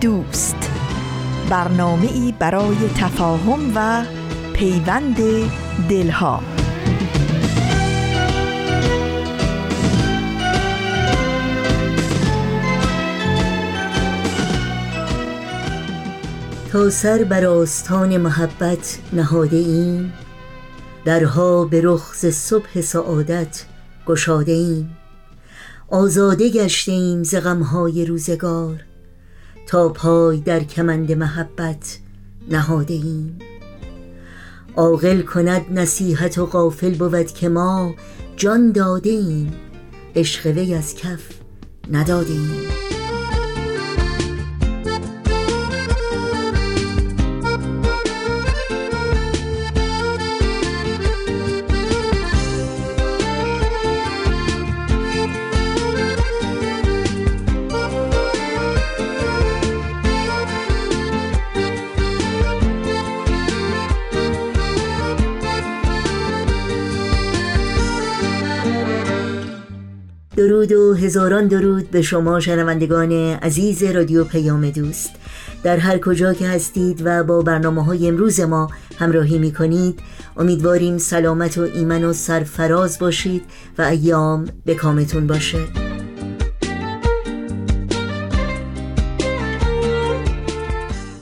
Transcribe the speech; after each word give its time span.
دوست. 0.00 0.70
برنامه 1.50 2.12
ای 2.12 2.34
برای 2.38 2.76
تفاهم 2.96 3.72
و 3.74 4.04
پیوند 4.52 5.16
دلها. 5.88 6.42
تا 16.72 16.90
سر 16.90 17.24
بر 17.24 17.44
آستان 17.44 18.16
محبت 18.16 18.98
نهاده 19.12 19.56
ایم. 19.56 20.12
درها 21.04 21.64
به 21.64 21.80
رخ 21.84 22.14
صبح 22.14 22.80
سعادت 22.80 23.64
گشاده 24.06 24.52
ایم. 24.52 24.96
آزاده 25.88 26.48
گشته 26.48 26.92
ایم 26.92 27.22
ز 27.22 27.34
غمهای 27.34 28.06
روزگار. 28.06 28.87
تا 29.68 29.88
پای 29.88 30.36
در 30.40 30.64
کمند 30.64 31.12
محبت 31.12 31.98
نهاده 32.50 32.94
ایم. 32.94 33.38
عاقل 34.76 35.22
کند 35.22 35.62
نصیحت 35.70 36.38
و 36.38 36.46
غافل 36.46 36.94
بود 36.94 37.26
که 37.26 37.48
ما 37.48 37.94
جان 38.36 38.72
داده 38.72 39.10
ایم. 39.10 39.52
عشق 40.16 40.46
وی 40.46 40.74
از 40.74 40.94
کف 40.94 41.22
نداده 41.90 42.32
ایم. 42.32 42.87
هزاران 71.08 71.46
درود 71.46 71.90
به 71.90 72.02
شما 72.02 72.40
شنوندگان 72.40 73.12
عزیز 73.12 73.82
رادیو 73.82 74.24
پیام 74.24 74.70
دوست. 74.70 75.10
در 75.62 75.76
هر 75.76 75.98
کجا 75.98 76.34
که 76.34 76.48
هستید 76.48 77.02
و 77.04 77.24
با 77.24 77.42
برنامه 77.42 77.84
های 77.84 78.08
امروز 78.08 78.40
ما 78.40 78.70
همراهی 78.98 79.38
می 79.38 79.52
کنید 79.52 80.00
امیدواریم 80.36 80.98
سلامت 80.98 81.58
و 81.58 81.60
ایمن 81.60 82.04
و 82.04 82.12
سرفراز 82.12 82.98
باشید 82.98 83.42
و 83.78 83.82
ایام 83.82 84.48
به 84.64 84.74
کامتون 84.74 85.26
باشه. 85.26 85.58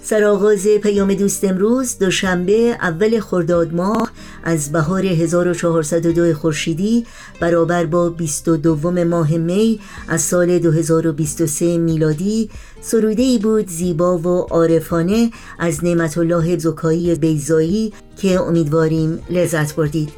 سرآغاز 0.03 0.67
پیام 0.83 1.15
دوست 1.15 1.45
امروز 1.45 1.99
دوشنبه 1.99 2.77
اول 2.81 3.21
خرداد 3.21 3.75
ماه 3.75 4.11
از 4.47 4.73
بهار 4.73 5.07
1402 5.07 6.35
خورشیدی 6.35 7.07
برابر 7.41 7.87
با 7.87 8.11
22 8.11 8.91
ماه 8.91 9.37
می 9.37 9.81
از 10.09 10.21
سال 10.23 10.59
2023 10.59 11.79
میلادی 11.79 12.51
سروده 12.81 13.23
ای 13.23 13.39
بود 13.39 13.69
زیبا 13.69 14.19
و 14.19 14.27
عارفانه 14.29 15.31
از 15.59 15.85
نعمت 15.85 16.19
الله 16.19 16.59
زکایی 16.59 17.15
بیزایی 17.15 17.93
که 18.17 18.41
امیدواریم 18.41 19.19
لذت 19.31 19.75
بردید. 19.75 20.09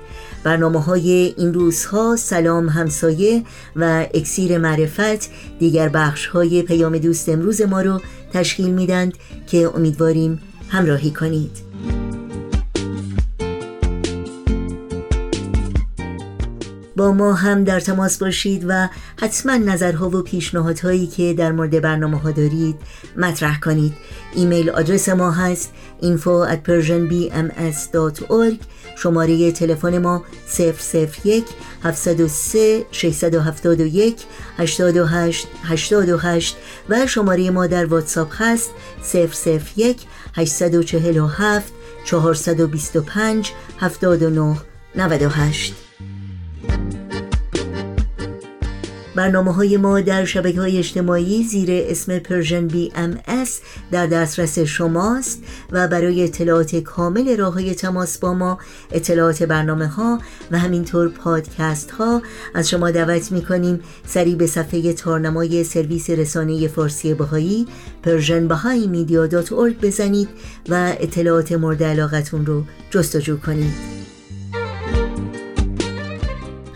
برنامه 0.44 0.82
های 0.82 1.34
این 1.36 1.54
روزها 1.54 2.16
سلام 2.16 2.68
همسایه 2.68 3.42
و 3.76 4.06
اکسیر 4.14 4.58
معرفت 4.58 5.30
دیگر 5.58 5.88
بخش 5.88 6.26
های 6.26 6.62
پیام 6.62 6.98
دوست 6.98 7.28
امروز 7.28 7.62
ما 7.62 7.80
رو 7.80 8.00
تشکیل 8.32 8.70
میدند 8.70 9.12
که 9.46 9.70
امیدواریم 9.74 10.40
همراهی 10.68 11.10
کنید. 11.10 11.50
با 16.98 17.12
ما 17.12 17.34
هم 17.34 17.64
در 17.64 17.80
تماس 17.80 18.18
باشید 18.18 18.64
و 18.68 18.88
حتما 19.20 19.56
نظرها 19.56 20.08
و 20.08 20.22
پیشنهادهایی 20.22 21.06
که 21.06 21.34
در 21.34 21.52
مورد 21.52 21.80
برنامه 21.80 22.18
ها 22.18 22.30
دارید 22.30 22.76
مطرح 23.16 23.60
کنید. 23.60 23.92
ایمیل 24.34 24.70
آدرس 24.70 25.08
ما 25.08 25.30
هست 25.30 25.72
info 26.02 26.48
at 26.50 26.58
persianbms.org 26.68 28.56
شماره 28.96 29.52
تلفن 29.52 29.98
ما 29.98 30.24
001 31.24 31.44
703 31.84 32.86
671 32.90 34.24
828 34.58 35.48
828 35.64 36.56
و 36.88 37.06
شماره 37.06 37.50
ما 37.50 37.66
در 37.66 37.86
واتساپ 37.86 38.32
هست 38.32 38.70
001 39.76 40.00
847 40.36 41.72
425 42.04 43.52
79 43.80 44.56
98 44.96 45.87
برنامه 49.18 49.54
های 49.54 49.76
ما 49.76 50.00
در 50.00 50.24
شبکه 50.24 50.60
های 50.60 50.78
اجتماعی 50.78 51.44
زیر 51.44 51.68
اسم 51.70 52.18
Persian 52.18 52.66
BM 52.66 53.18
در 53.90 54.06
دسترس 54.06 54.58
شماست 54.58 55.42
و 55.72 55.88
برای 55.88 56.24
اطلاعات 56.24 56.76
کامل 56.76 57.36
راه 57.36 57.54
های 57.54 57.74
تماس 57.74 58.18
با 58.18 58.34
ما 58.34 58.58
اطلاعات 58.92 59.42
برنامه 59.42 59.86
ها 59.86 60.20
و 60.50 60.58
همینطور 60.58 61.08
پادکست 61.08 61.90
ها 61.90 62.22
از 62.54 62.68
شما 62.68 62.90
دعوت 62.90 63.32
می 63.32 63.44
کنیم 63.44 63.80
سری 64.06 64.34
به 64.34 64.46
صفحه 64.46 64.92
تارنمای 64.92 65.64
سرویس 65.64 66.10
رسانه 66.10 66.68
فارسی 66.68 67.14
بهایی 67.14 67.66
Persian 68.02 68.48
Bahá'í 68.48 68.86
Media 68.86 69.26
بزنید 69.82 70.28
و 70.68 70.94
اطلاعات 71.00 71.52
مورد 71.52 71.82
علاقتون 71.82 72.46
رو 72.46 72.64
جستجو 72.90 73.36
کنید. 73.36 74.17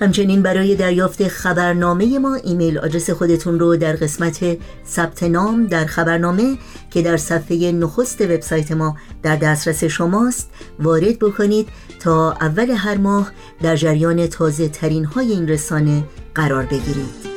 همچنین 0.03 0.43
برای 0.43 0.75
دریافت 0.75 1.29
خبرنامه 1.29 2.19
ما 2.19 2.35
email 2.35 2.79
address 2.79 3.11
خودتون 3.11 3.59
رو 3.59 3.77
در 3.77 3.93
قسمت 3.93 4.59
ثبت 4.87 5.23
نام 5.23 5.67
در 5.67 5.87
خبرنامه 5.87 6.59
که 6.91 7.03
در 7.03 7.17
صفحه 7.17 7.73
نخست 7.73 8.21
وبسایت 8.21 8.73
ما 8.73 8.97
در 9.23 9.37
دسترس 9.37 9.85
شماست 9.85 10.51
وارد 10.81 11.19
بکنید 11.19 11.69
تا 12.01 12.33
اول 12.33 12.71
هر 12.71 12.97
ماه 12.97 13.33
در 13.63 13.77
جریان 13.77 14.27
تازه 14.27 14.69
ترین 14.69 15.05
های 15.05 15.33
این 15.33 15.49
رسانه 15.49 16.05
قرار 16.35 16.65
بگیرید. 16.65 17.32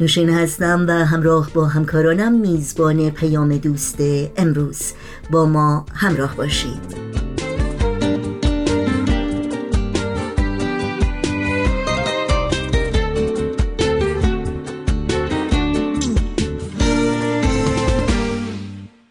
نوشین 0.00 0.30
هستم 0.30 0.84
و 0.88 0.92
همراه 0.92 1.50
با 1.54 1.66
همکارانم 1.66 2.32
میزبان 2.32 3.10
پیام 3.10 3.56
دوست 3.56 3.98
امروز. 4.36 4.92
با 5.30 5.46
ما 5.46 5.86
همراه 5.94 6.36
باشید. 6.36 7.23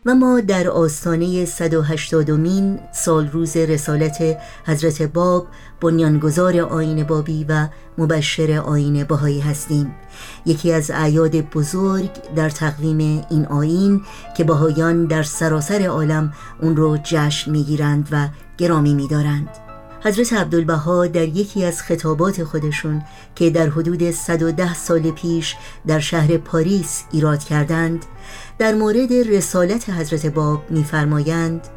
و 0.06 0.16
ما 0.16 0.40
در 0.40 0.68
آستانه 0.68 1.46
180 1.46 2.32
مین 2.32 2.80
سال 2.92 3.28
روز 3.28 3.58
رسالت 3.58 4.38
حضرت 4.66 5.02
باب 5.02 5.48
بنیانگذار 5.82 6.60
آین 6.60 7.04
بابی 7.04 7.46
و 7.50 7.68
مبشر 7.98 8.52
آین 8.52 9.04
بهایی 9.04 9.40
هستیم. 9.40 9.96
یکی 10.46 10.74
از 10.74 10.92
اعیاد 10.92 11.36
بزرگ 11.36 12.10
در 12.36 12.50
تقویم 12.50 13.26
این 13.30 13.46
آین 13.46 14.02
که 14.38 14.44
بهایان 14.44 15.06
در 15.06 15.24
سراسر 15.24 15.82
عالم 15.86 16.34
اون 16.62 16.76
رو 16.76 16.98
جشن 17.04 17.52
می‌گیرند 17.52 18.08
و 18.12 18.28
گرامی 18.58 18.94
میدارند. 18.94 19.50
حضرت 20.06 20.34
عبدالبها 20.34 21.08
در 21.08 21.28
یکی 21.28 21.66
از 21.66 21.82
خطابات 21.82 22.44
خودشون 22.44 23.02
که 23.36 23.50
در 23.50 23.70
حدود 23.70 24.12
110 24.12 24.74
سال 24.74 25.12
پیش 25.12 25.56
در 25.88 26.00
شهر 26.00 26.38
پاریس 26.38 27.04
ایراد 27.12 27.44
کردند 27.44 28.06
در 28.58 28.74
مورد 28.74 29.14
رسالت 29.14 29.90
حضرت 29.90 30.26
باب 30.26 30.72
می‌فرمایند 30.72 31.68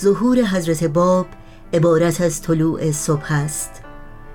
ظهور 0.00 0.38
حضرت 0.38 0.84
باب 0.84 1.26
عبارت 1.72 2.20
از 2.20 2.42
طلوع 2.42 2.92
صبح 2.92 3.32
است. 3.32 3.70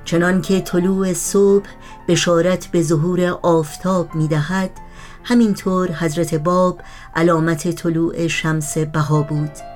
چنان 0.05 0.41
که 0.41 0.61
طلوع 0.61 1.13
صبح 1.13 1.69
بشارت 2.07 2.67
به 2.67 2.81
ظهور 2.81 3.39
آفتاب 3.41 4.15
می‌دهد 4.15 4.71
همینطور 5.23 5.91
حضرت 5.91 6.35
باب 6.35 6.81
علامت 7.15 7.71
طلوع 7.71 8.27
شمس 8.27 8.77
بها 8.77 9.21
بود. 9.21 9.74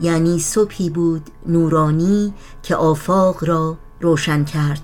یعنی 0.00 0.38
صبحی 0.38 0.90
بود 0.90 1.22
نورانی 1.46 2.34
که 2.62 2.76
آفاق 2.76 3.44
را 3.44 3.78
روشن 4.00 4.44
کرد 4.44 4.82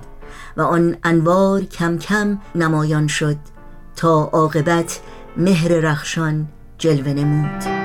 و 0.56 0.62
آن 0.62 0.96
انوار 1.05 1.61
کم 1.61 1.99
کم 1.99 2.38
نمایان 2.55 3.06
شد 3.06 3.37
تا 3.96 4.31
عاقبت 4.32 5.00
مهر 5.37 5.69
رخشان 5.69 6.49
جلوه 6.78 7.12
نمود. 7.12 7.84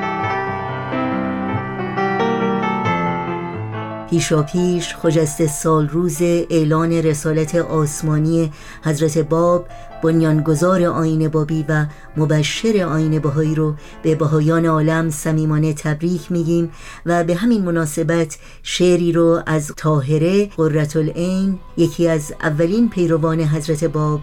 پیشا 4.09 4.43
پیش 4.43 4.95
خجست 4.95 5.45
سال 5.45 5.89
روز 5.89 6.17
اعلان 6.21 6.91
رسالت 6.91 7.55
آسمانی 7.55 8.51
حضرت 8.83 9.17
باب 9.17 9.67
بنیانگذار 10.03 10.83
آین 10.83 11.27
بابی 11.27 11.65
و 11.69 11.85
مبشر 12.17 12.83
آین 12.83 13.19
بهایی 13.19 13.55
رو 13.55 13.75
به 14.03 14.15
بهایان 14.15 14.65
عالم 14.65 15.09
صمیمانه 15.09 15.73
تبریک 15.73 16.31
میگیم 16.31 16.71
و 17.05 17.23
به 17.23 17.35
همین 17.35 17.63
مناسبت 17.63 18.37
شعری 18.63 19.11
رو 19.11 19.41
از 19.45 19.71
طاهره 19.77 20.45
قررت 20.45 20.95
العین 20.95 21.59
یکی 21.77 22.07
از 22.07 22.33
اولین 22.41 22.89
پیروان 22.89 23.39
حضرت 23.39 23.83
باب 23.83 24.19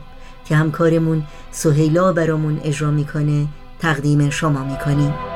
که 0.48 0.56
همکارمون 0.56 1.22
سهیلا 1.50 2.12
برامون 2.12 2.60
اجرا 2.64 2.90
می‌کنه 2.90 3.46
تقدیم 3.78 4.30
شما 4.30 4.64
می‌کنیم. 4.64 5.35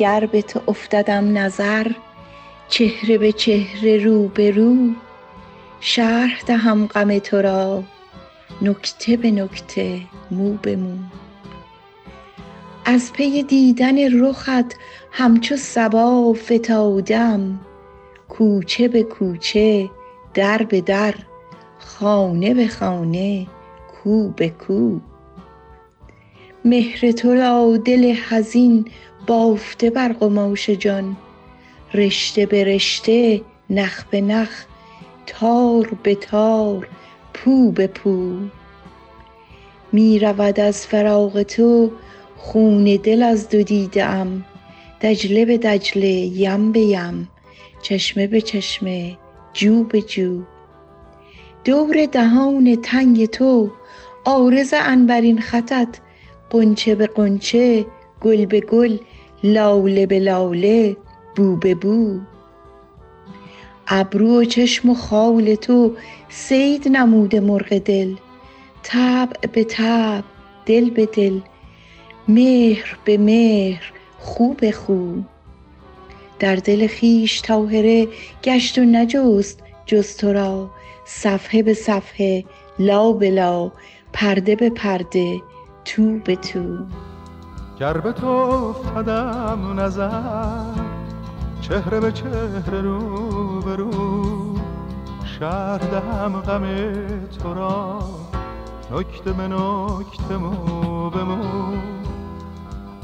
گر 0.00 0.26
به 0.26 0.42
تو 0.42 0.60
افتدم 0.68 1.38
نظر 1.38 1.86
چهره 2.68 3.18
به 3.18 3.32
چهره 3.32 4.04
رو 4.04 4.28
به 4.28 4.50
رو 4.50 4.76
شرح 5.80 6.42
دهم 6.46 6.86
غم 6.86 7.18
تو 7.18 7.42
را 7.42 7.82
نکته 8.62 9.16
به 9.16 9.30
نکته 9.30 10.00
مو 10.30 10.52
به 10.62 10.76
مو. 10.76 10.96
از 12.84 13.12
پی 13.12 13.42
دیدن 13.42 14.20
رخت 14.20 14.76
همچو 15.12 15.56
صبا 15.56 16.32
فتادم 16.32 17.60
کوچه 18.28 18.88
به 18.88 19.02
کوچه 19.02 19.90
در 20.34 20.62
به 20.62 20.80
در 20.80 21.14
خانه 21.78 22.54
به 22.54 22.68
خانه 22.68 23.46
کو 23.92 24.28
به 24.28 24.48
کو. 24.48 25.00
مهر 26.64 27.12
تو 27.12 27.34
را 27.34 27.76
دل 27.76 28.14
حزین 28.28 28.84
بافته 29.26 29.90
بر 29.90 30.12
قماش 30.12 30.70
جان. 30.70 31.16
رشته 31.94 32.46
به 32.46 32.64
رشته 32.64 33.40
نخ 33.70 34.04
به 34.10 34.20
نخ 34.20 34.64
تار 35.26 35.98
به 36.02 36.14
تار 36.14 36.88
پو 37.34 37.70
به 37.70 37.86
پو. 37.86 38.36
می 39.92 40.18
رود 40.18 40.60
از 40.60 40.86
فراق 40.86 41.42
تو 41.42 41.90
خون 42.36 42.84
دل 42.84 43.22
از 43.22 43.48
دو 43.48 43.62
دیده 43.62 44.04
ام. 44.04 44.44
دجله 45.00 45.44
به 45.44 45.58
دجله 45.58 46.08
یم 46.08 46.72
به 46.72 46.80
یم. 46.80 47.28
چشمه 47.82 48.26
به 48.26 48.40
چشمه 48.40 49.18
جو 49.52 49.84
به 49.84 50.02
جو. 50.02 50.42
دور 51.64 52.06
دهان 52.06 52.76
تنگ 52.82 53.26
تو 53.26 53.70
عارض 54.24 54.74
عنبرین 54.74 55.40
خطت 55.40 55.88
غنچه 56.50 56.94
به 56.94 57.06
غنچه 57.06 57.86
گل 58.20 58.46
به 58.46 58.60
گل 58.60 58.98
لاله 59.44 60.06
به 60.06 60.18
لاله 60.18 60.96
بو 61.36 61.56
به 61.56 61.74
بو. 61.74 62.18
ابرو 63.88 64.40
و 64.40 64.44
چشم 64.44 64.90
و 64.90 64.94
خال 64.94 65.54
تو 65.54 65.96
صید 66.28 66.88
نموده 66.88 67.40
مرغ 67.40 67.78
دل. 67.78 68.14
طبع 68.82 69.46
به 69.52 69.64
طبع 69.64 70.22
دل 70.66 70.90
به 70.90 71.06
دل. 71.06 71.40
مهر 72.28 72.98
به 73.04 73.18
مهر 73.18 73.92
خو 74.18 74.54
به 74.54 74.72
خو. 74.72 75.12
در 76.38 76.56
دل 76.56 76.86
خویش 76.86 77.42
طاهره 77.42 78.08
گشت 78.44 78.78
و 78.78 78.84
نجست 78.84 79.62
جز 79.86 80.16
تو 80.16 80.32
را. 80.32 80.70
صفحه 81.04 81.62
به 81.62 81.74
صفحه 81.74 82.44
لا 82.78 83.12
به 83.12 83.30
لا 83.30 83.72
پرده 84.12 84.56
به 84.56 84.70
پرده 84.70 85.40
تو 85.84 86.18
به 86.18 86.36
تو. 86.36 86.78
گر 87.80 87.96
به 87.96 88.12
تو 88.12 88.26
افتدم 88.26 89.80
نظر 89.80 90.64
چهره 91.60 92.00
به 92.00 92.12
چهره 92.12 92.80
رو 92.80 93.60
به 93.60 93.76
رو 93.76 93.90
شهر 95.24 95.78
دهم 95.78 96.40
غم 96.40 96.64
تو 97.42 97.54
را 97.54 97.98
نکته 98.92 99.32
به 99.32 99.48
نکته 99.48 100.36
مو 100.36 101.10
به 101.10 101.24
مو. 101.24 101.76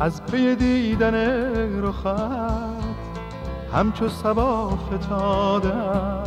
از 0.01 0.27
پی 0.27 0.55
دیدن 0.57 1.15
رخت 1.83 2.07
همچو 3.73 4.09
سبا 4.09 4.69
فتادم. 4.69 6.23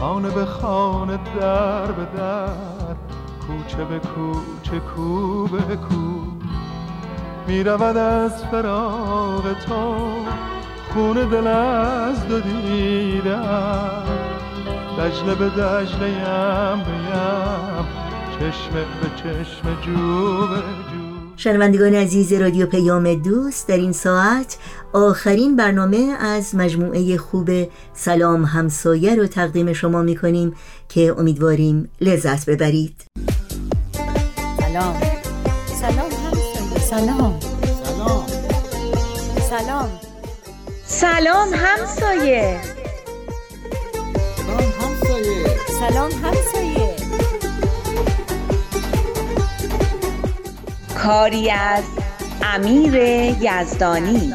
خانه 0.00 0.30
به 0.30 0.44
خانه 0.44 1.18
در 1.40 1.92
به 1.92 2.06
در 2.18 2.48
کوچه 3.46 3.84
به 3.84 3.98
کوچه 3.98 4.80
کو 4.80 5.46
به 5.46 5.76
کو. 5.76 6.15
می 7.48 7.64
رود 7.64 7.96
از 7.96 8.44
فراغ 8.44 9.60
تو 9.66 9.96
خون 10.92 11.28
دل 11.28 11.46
از 11.46 12.28
دو 12.28 12.40
دیدم 12.40 14.02
دجله 14.98 15.34
به 15.34 15.48
دجله 15.48 16.08
یم 16.10 16.84
بیم 16.84 17.86
چشم 18.38 18.72
به 18.72 19.08
چشم 19.16 19.82
جو 19.82 20.46
به 20.46 20.56
جو. 20.56 21.16
شنوندگان 21.36 21.94
عزیز 21.94 22.32
رادیو 22.32 22.66
پیام 22.66 23.14
دوست 23.14 23.68
در 23.68 23.76
این 23.76 23.92
ساعت 23.92 24.58
آخرین 24.92 25.56
برنامه 25.56 26.16
از 26.20 26.54
مجموعه 26.54 27.16
خوب 27.16 27.50
سلام 27.94 28.44
همسایه 28.44 29.14
رو 29.14 29.26
تقدیم 29.26 29.72
شما 29.72 30.02
می 30.02 30.16
کنیم 30.16 30.54
که 30.88 31.14
امیدواریم 31.18 31.88
لذت 32.00 32.50
ببرید. 32.50 33.04
سلام. 34.60 34.96
سلام. 35.80 36.15
سلام. 36.90 37.40
سلام. 37.84 38.26
سلام 39.50 39.90
سلام 40.84 41.48
همسایه. 41.54 42.60
سلام 44.36 44.72
همسایه. 44.80 45.46
سلام 45.80 46.10
همسایه. 46.12 46.96
کاری 50.98 51.50
از 51.50 51.84
امیر 52.42 52.94
یزدانی. 53.40 54.34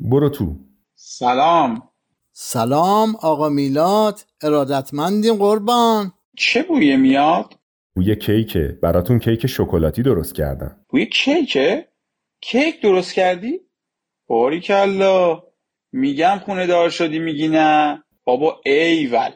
برو 0.00 0.28
تو. 0.28 0.56
سلام. 0.94 1.91
سلام 2.44 3.16
آقا 3.22 3.48
میلاد 3.48 4.20
ارادتمندیم 4.42 5.34
قربان. 5.34 6.12
چه 6.36 6.62
بویه 6.62 6.96
میاد؟ 6.96 7.54
بوی 7.94 8.16
کیکه. 8.16 8.78
براتون 8.82 9.18
کیک 9.18 9.46
شکلاتی 9.46 10.02
درست 10.02 10.34
کردم. 10.34 10.76
بوی 10.88 11.06
کیکه؟ 11.06 11.88
کیک 12.40 12.82
درست 12.82 13.14
کردی؟ 13.14 13.60
باریکلا. 14.26 15.42
میگم 15.92 16.40
خونه 16.44 16.66
دار 16.66 16.90
شدی 16.90 17.18
میگی 17.18 17.48
نه. 17.48 18.02
بابا 18.24 18.60
ایول. 18.64 19.30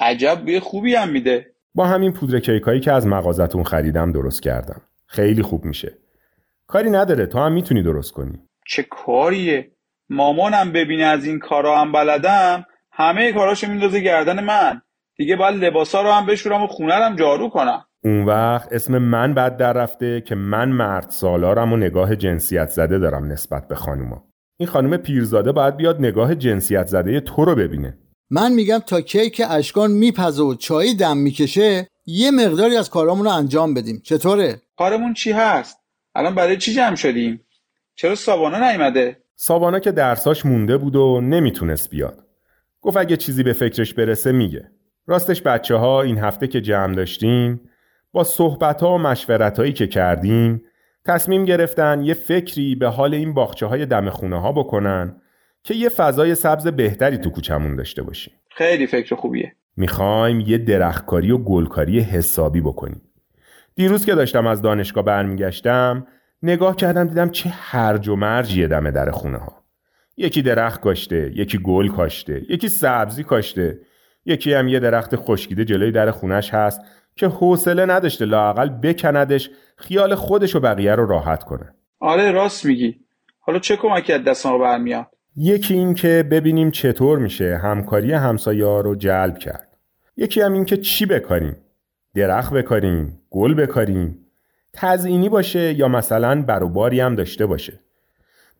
عجب 0.00 0.40
بوی 0.40 0.60
خوبی 0.60 0.94
هم 0.94 1.08
میده. 1.08 1.54
با 1.74 1.86
همین 1.86 2.12
پودر 2.12 2.40
کیکایی 2.40 2.80
که 2.80 2.92
از 2.92 3.06
مغازتون 3.06 3.64
خریدم 3.64 4.12
درست 4.12 4.42
کردم. 4.42 4.82
خیلی 5.06 5.42
خوب 5.42 5.64
میشه. 5.64 5.98
کاری 6.66 6.90
نداره 6.90 7.26
تو 7.26 7.38
هم 7.38 7.52
می‌تونی 7.52 7.82
درست 7.82 8.12
کنی. 8.12 8.38
چه 8.66 8.82
کاریه؟ 8.82 9.70
مامانم 10.10 10.72
ببینه 10.72 11.04
از 11.04 11.24
این 11.24 11.38
کارا 11.38 11.80
هم 11.80 11.92
بلدم 11.92 12.66
همه 12.92 13.32
کاراشو 13.32 13.68
میندازه 13.68 14.00
گردن 14.00 14.44
من. 14.44 14.82
دیگه 15.16 15.36
باید 15.36 15.64
لباسا 15.64 16.02
رو 16.02 16.12
هم 16.12 16.26
بشورم 16.26 16.62
و 16.62 16.66
خونه 16.66 16.94
رو 16.94 17.04
هم 17.04 17.16
جارو 17.16 17.48
کنم. 17.48 17.84
اون 18.04 18.24
وقت 18.24 18.72
اسم 18.72 18.98
من 18.98 19.34
بد 19.34 19.56
در 19.56 19.72
رفته 19.72 20.20
که 20.20 20.34
من 20.34 20.68
مرد 20.68 21.10
سالارم 21.10 21.72
و 21.72 21.76
نگاه 21.76 22.16
جنسیت 22.16 22.68
زده 22.68 22.98
دارم 22.98 23.32
نسبت 23.32 23.68
به 23.68 23.74
خانوما. 23.74 24.24
این 24.58 24.68
خانم 24.68 24.96
پیرزاده 24.96 25.52
باید 25.52 25.76
بیاد 25.76 26.00
نگاه 26.00 26.34
جنسیت 26.34 26.86
زده 26.86 27.20
تو 27.20 27.44
رو 27.44 27.54
ببینه. 27.54 27.98
من 28.30 28.52
میگم 28.52 28.78
تا 28.78 29.00
کیک 29.00 29.42
اشکان 29.50 29.90
میپزه 29.90 30.42
و 30.42 30.54
چایی 30.54 30.94
دم 30.94 31.16
می‌کشه 31.16 31.88
یه 32.06 32.30
مقداری 32.30 32.76
از 32.76 32.90
کارامون 32.90 33.24
رو 33.24 33.30
انجام 33.30 33.74
بدیم. 33.74 34.00
چطوره؟ 34.04 34.62
کارمون 34.76 35.14
چی 35.14 35.32
هست؟ 35.32 35.78
الان 36.14 36.34
برای 36.34 36.56
چی 36.56 36.74
جمع 36.74 36.96
شدیم؟ 36.96 37.46
چرا 37.94 38.14
سابانا 38.14 38.70
نیومده؟ 38.70 39.16
سابانا 39.42 39.78
که 39.78 39.92
درساش 39.92 40.46
مونده 40.46 40.76
بود 40.76 40.96
و 40.96 41.20
نمی‌تونست 41.20 41.90
بیاد. 41.90 42.24
گفت 42.80 42.96
اگه 42.96 43.16
چیزی 43.16 43.42
به 43.42 43.52
فکرش 43.52 43.94
برسه 43.94 44.32
میگه. 44.32 44.70
راستش 45.06 45.42
بچه 45.42 45.74
ها 45.74 46.02
این 46.02 46.18
هفته 46.18 46.46
که 46.46 46.60
جمع 46.60 46.94
داشتیم 46.94 47.60
با 48.12 48.24
صحبت 48.24 48.80
ها 48.80 48.94
و 48.94 48.98
مشورت 48.98 49.58
هایی 49.58 49.72
که 49.72 49.86
کردیم 49.86 50.62
تصمیم 51.06 51.44
گرفتن 51.44 52.02
یه 52.02 52.14
فکری 52.14 52.74
به 52.74 52.88
حال 52.88 53.14
این 53.14 53.34
باخچه 53.34 53.66
های 53.66 53.86
دم 53.86 54.10
خونه 54.10 54.40
ها 54.40 54.52
بکنن 54.52 55.16
که 55.62 55.74
یه 55.74 55.88
فضای 55.88 56.34
سبز 56.34 56.66
بهتری 56.66 57.18
تو 57.18 57.30
کوچمون 57.30 57.76
داشته 57.76 58.02
باشیم. 58.02 58.34
خیلی 58.50 58.86
فکر 58.86 59.14
خوبیه. 59.14 59.52
می‌خوایم 59.76 60.40
یه 60.40 60.58
درختکاری 60.58 61.30
و 61.30 61.38
گلکاری 61.38 62.00
حسابی 62.00 62.60
بکنیم. 62.60 63.02
دیروز 63.74 64.06
که 64.06 64.14
داشتم 64.14 64.46
از 64.46 64.62
دانشگاه 64.62 65.04
برمیگشتم 65.04 66.06
نگاه 66.42 66.76
کردم 66.76 67.08
دیدم 67.08 67.28
چه 67.28 67.48
هرج 67.48 68.08
و 68.08 68.16
مرجیه 68.16 68.68
دم 68.68 68.90
در 68.90 69.10
خونه 69.10 69.38
ها 69.38 69.64
یکی 70.16 70.42
درخت 70.42 70.80
کاشته 70.80 71.32
یکی 71.34 71.58
گل 71.58 71.88
کاشته 71.88 72.42
یکی 72.48 72.68
سبزی 72.68 73.24
کاشته. 73.24 73.78
یکی 74.24 74.54
هم 74.54 74.68
یه 74.68 74.80
درخت 74.80 75.16
خشکیده 75.16 75.64
جلوی 75.64 75.92
در 75.92 76.10
خونش 76.10 76.54
هست 76.54 76.80
که 77.16 77.26
حوصله 77.26 77.86
نداشته 77.86 78.24
لاقل 78.24 78.68
بکندش 78.68 79.50
خیال 79.76 80.14
خودش 80.14 80.56
و 80.56 80.60
بقیه 80.60 80.94
رو 80.94 81.06
راحت 81.06 81.44
کنه. 81.44 81.74
آره 82.00 82.30
راست 82.30 82.66
میگی. 82.66 83.00
حالا 83.40 83.58
چه 83.58 83.76
کمکی 83.76 84.12
از 84.12 84.24
دست 84.24 84.46
ما 84.46 84.58
برمیاد؟ 84.58 85.06
یکی 85.36 85.74
این 85.74 85.94
که 85.94 86.24
ببینیم 86.30 86.70
چطور 86.70 87.18
میشه 87.18 87.60
همکاری 87.62 88.12
همسایه 88.12 88.64
ها 88.66 88.80
رو 88.80 88.94
جلب 88.94 89.38
کرد. 89.38 89.68
یکی 90.16 90.40
هم 90.40 90.52
این 90.52 90.64
که 90.64 90.76
چی 90.76 91.06
بکاریم؟ 91.06 91.56
درخت 92.14 92.52
بکاریم؟ 92.52 93.18
گل 93.30 93.54
بکاریم؟ 93.54 94.19
تزئینی 94.72 95.28
باشه 95.28 95.72
یا 95.72 95.88
مثلا 95.88 96.42
بروباری 96.42 97.00
هم 97.00 97.14
داشته 97.14 97.46
باشه. 97.46 97.80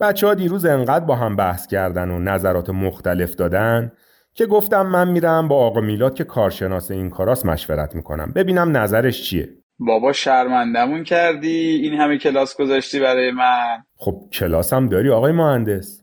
بچه 0.00 0.26
ها 0.26 0.34
دیروز 0.34 0.64
انقدر 0.64 1.04
با 1.04 1.16
هم 1.16 1.36
بحث 1.36 1.66
کردن 1.66 2.10
و 2.10 2.18
نظرات 2.18 2.70
مختلف 2.70 3.34
دادن 3.34 3.92
که 4.34 4.46
گفتم 4.46 4.86
من 4.86 5.08
میرم 5.08 5.48
با 5.48 5.66
آقا 5.66 5.80
میلاد 5.80 6.14
که 6.14 6.24
کارشناس 6.24 6.90
این 6.90 7.10
کاراست 7.10 7.46
مشورت 7.46 7.94
می‌کنم. 7.94 8.32
ببینم 8.34 8.76
نظرش 8.76 9.22
چیه. 9.22 9.48
بابا 9.78 10.12
شرمندمون 10.12 11.04
کردی؟ 11.04 11.80
این 11.82 12.00
همه 12.00 12.18
کلاس 12.18 12.56
گذاشتی 12.56 13.00
برای 13.00 13.30
من؟ 13.30 13.82
خب 13.96 14.24
کلاسم 14.32 14.88
داری 14.88 15.10
آقای 15.10 15.32
مهندس. 15.32 16.02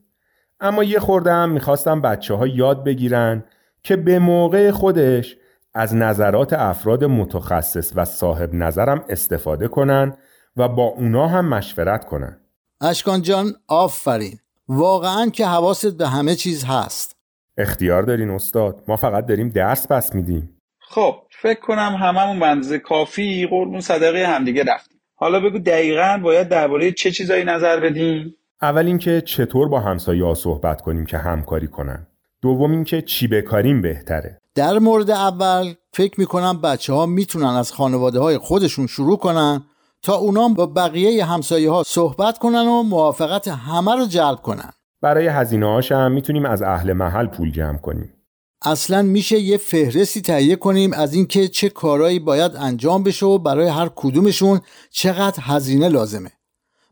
اما 0.60 0.84
یه 0.84 1.00
خورده 1.00 1.32
هم 1.32 1.50
می‌خواستم 1.50 2.02
بچه 2.02 2.34
ها 2.34 2.48
یاد 2.48 2.84
بگیرن 2.84 3.44
که 3.84 3.96
به 3.96 4.20
موقع 4.20 4.72
خودش 4.72 5.38
از 5.78 5.96
نظرات 5.96 6.54
افراد 6.54 7.04
متخصص 7.04 7.94
و 7.96 8.06
صاحب 8.06 8.54
نظرم 8.54 9.06
استفاده 9.10 9.68
کنن 9.68 10.18
و 10.58 10.68
با 10.68 10.84
اونا 10.84 11.28
هم 11.28 11.50
مشورت 11.50 12.06
کنن. 12.06 12.38
اشکان 12.82 13.22
جان 13.22 13.54
آفرین. 13.68 14.40
واقعا 14.68 15.30
که 15.30 15.46
حواست 15.46 15.98
به 15.98 16.08
همه 16.08 16.36
چیز 16.36 16.66
هست. 16.66 17.16
اختیار 17.58 18.04
دارین 18.04 18.30
استاد؟ 18.30 18.84
ما 18.88 18.96
فقط 18.96 19.26
داریم 19.26 19.50
درس 19.50 19.88
پس 19.88 20.16
میدیم. 20.16 20.50
خب 20.80 21.16
فکر 21.42 21.60
کنم 21.60 21.96
هممون 22.02 22.40
به 22.40 22.48
اندازه 22.48 22.80
کافی 22.80 23.48
قربون 23.50 23.80
صدقه 23.80 24.28
همدیگه 24.28 24.64
رفتیم. 24.64 25.00
حالا 25.16 25.40
بگو 25.40 25.60
دقیقا 25.60 26.20
باید 26.24 26.50
درباره 26.50 26.92
چه 26.92 27.12
چیزایی 27.12 27.44
نظر 27.44 27.80
بدیم؟ 27.80 28.36
اول 28.62 28.86
اینکه 28.86 29.22
چطور 29.22 29.70
با 29.70 29.80
همسایه 29.80 30.26
ها 30.26 30.34
صحبت 30.34 30.82
کنیم 30.82 31.06
که 31.06 31.18
همکاری 31.18 31.68
کنن. 31.68 32.08
دوم 32.42 32.72
اینکه 32.72 33.02
چی 33.02 33.28
بکاریم 33.28 33.82
بهتره. 33.82 34.42
در 34.58 34.80
مورد 34.80 35.12
اول 35.12 35.74
فکر 35.94 36.20
می‌کنم 36.20 36.62
بچه 36.62 36.94
ها 36.94 37.06
می‌تونن 37.06 37.46
از 37.46 37.72
خانواده 37.72 38.20
های 38.20 38.38
خودشون 38.38 38.88
شروع 38.88 39.18
کنن 39.18 39.64
تا 40.02 40.16
اونا 40.16 40.48
با 40.48 40.66
بقیه 40.66 41.26
همسایه 41.26 41.72
ها 41.72 41.84
صحبت 41.84 42.38
کنن 42.38 42.68
و 42.68 42.84
موافقت 42.84 43.48
همه 43.48 43.96
رو 43.96 44.06
جلب 44.06 44.42
کنن. 44.42 44.74
برای 45.02 45.28
هزینه 45.28 45.82
هم 45.92 46.12
می‌تونیم 46.12 46.46
از 46.46 46.62
اهل 46.62 46.94
محل 46.94 47.28
پول 47.28 47.52
جمع 47.52 47.78
کنیم. 47.78 48.14
اصلا 48.62 49.02
میشه 49.02 49.40
یه 49.40 49.58
فهرستی 49.58 50.22
تهیه 50.22 50.56
کنیم 50.56 50.94
از 50.94 51.14
اینکه 51.14 51.48
چه 51.48 51.70
کارهایی 51.70 52.20
باید 52.20 52.56
انجام 52.56 53.04
بشه 53.04 53.26
و 53.26 53.38
برای 53.38 53.68
هر 53.68 53.90
کدومشون 53.96 54.62
چقدر 54.92 55.40
هزینه 55.42 55.90
لازمه. 55.90 56.32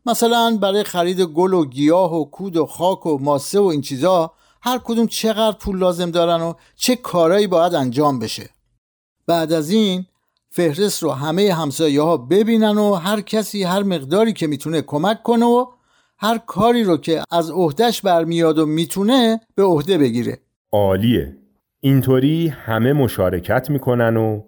مثلا 0.06 0.58
برای 0.62 0.84
خرید 0.84 1.20
گل 1.20 1.54
و 1.54 1.64
گیاه 1.64 2.14
و 2.14 2.24
کود 2.24 2.56
و 2.56 2.66
خاک 2.66 3.06
و 3.06 3.18
ماسه 3.18 3.60
و 3.60 3.64
این 3.64 3.80
چیزا 3.80 4.32
هر 4.66 4.80
کدوم 4.84 5.06
چقدر 5.06 5.56
پول 5.56 5.78
لازم 5.78 6.10
دارن 6.10 6.42
و 6.42 6.54
چه 6.76 6.96
کارهایی 6.96 7.46
باید 7.46 7.74
انجام 7.74 8.18
بشه. 8.18 8.50
بعد 9.26 9.52
از 9.52 9.70
این 9.70 10.06
فهرست 10.50 11.02
رو 11.02 11.10
همه 11.10 11.54
همسایه 11.54 12.02
ها 12.02 12.16
ببینن 12.16 12.78
و 12.78 12.94
هر 12.94 13.20
کسی 13.20 13.62
هر 13.62 13.82
مقداری 13.82 14.32
که 14.32 14.46
می‌تونه 14.46 14.82
کمک 14.82 15.22
کنه 15.22 15.44
و 15.46 15.66
هر 16.18 16.38
کاری 16.38 16.84
رو 16.84 16.96
که 16.96 17.22
از 17.30 17.50
عهدهش 17.50 18.00
برمیاد 18.00 18.58
و 18.58 18.66
می‌تونه 18.66 19.40
به 19.54 19.62
عهده 19.62 19.98
بگیره. 19.98 20.38
عالیه. 20.72 21.36
اینطوری 21.80 22.48
همه 22.48 22.92
مشارکت 22.92 23.70
می‌کنن 23.70 24.16
و 24.16 24.42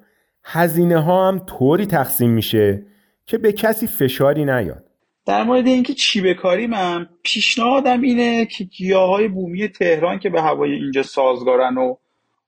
هزینه 0.44 1.00
ها 1.00 1.28
هم 1.28 1.38
طوری 1.38 1.86
تقسیم 1.86 2.30
میشه 2.30 2.86
که 3.26 3.38
به 3.38 3.52
کسی 3.52 3.86
فشاری 3.86 4.44
نیاد. 4.44 4.87
در 5.28 5.44
مورد 5.44 5.66
اینکه 5.66 5.94
چی 5.94 6.20
بکاریم 6.20 6.74
هم 6.74 7.08
پیشنهادم 7.22 8.00
اینه 8.00 8.46
که 8.46 8.64
گیاهای 8.64 9.28
بومی 9.28 9.68
تهران 9.68 10.18
که 10.18 10.30
به 10.30 10.42
هوای 10.42 10.72
اینجا 10.72 11.02
سازگارن 11.02 11.78
و 11.78 11.96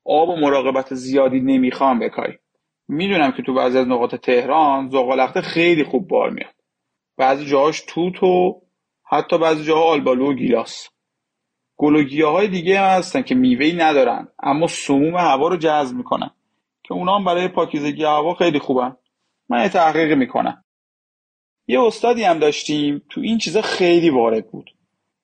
آب 0.05 0.29
و 0.29 0.37
مراقبت 0.37 0.95
زیادی 0.95 1.41
نمی‌خوان 1.41 1.99
بکاریم. 1.99 2.39
می‌دونم 2.89 3.33
که 3.33 3.43
تو 3.43 3.55
بعضی 3.55 3.79
از 3.79 3.89
نقاط 3.89 4.15
تهران 4.15 4.89
زغالخته 4.89 5.41
خیلی 5.41 5.85
خوب 5.85 6.09
بار 6.09 6.31
میاد. 6.31 6.55
بعضی 7.17 7.45
جاهاش 7.45 7.85
توت 7.89 8.23
و 8.23 8.63
حتی 9.11 9.39
بعضی 9.39 9.65
جاها 9.65 9.85
آلبالو 9.85 10.31
و 10.31 10.35
گیلاس. 10.35 10.89
گل 11.77 11.97
و 11.97 12.03
گیاهای 12.03 12.49
دیگه 12.49 12.81
هم 12.81 12.99
هستن 12.99 13.23
که 13.23 13.35
میوهی 13.35 13.73
ندارن 13.73 14.29
اما 14.43 14.67
سموم 14.67 15.17
هوا 15.17 15.49
رو 15.49 15.57
جذب 15.57 15.97
می‌کنن 15.97 16.31
که 16.83 16.95
اونا 16.95 17.19
هم 17.19 17.25
برای 17.25 17.49
پاکیزگی 17.49 18.05
هوا 18.05 18.35
خیلی 18.35 18.59
خوبن. 18.59 18.97
من 19.49 19.63
یه 19.63 19.69
تحقیق 19.69 20.13
می‌کنم. 20.13 20.65
یه 21.71 21.81
استادی 21.81 22.25
هم 22.25 22.39
داشتیم 22.39 23.03
تو 23.09 23.21
این 23.21 23.39
چیزا 23.39 23.63
خیلی 23.63 24.11
وارد 24.11 24.51
بود. 24.51 24.71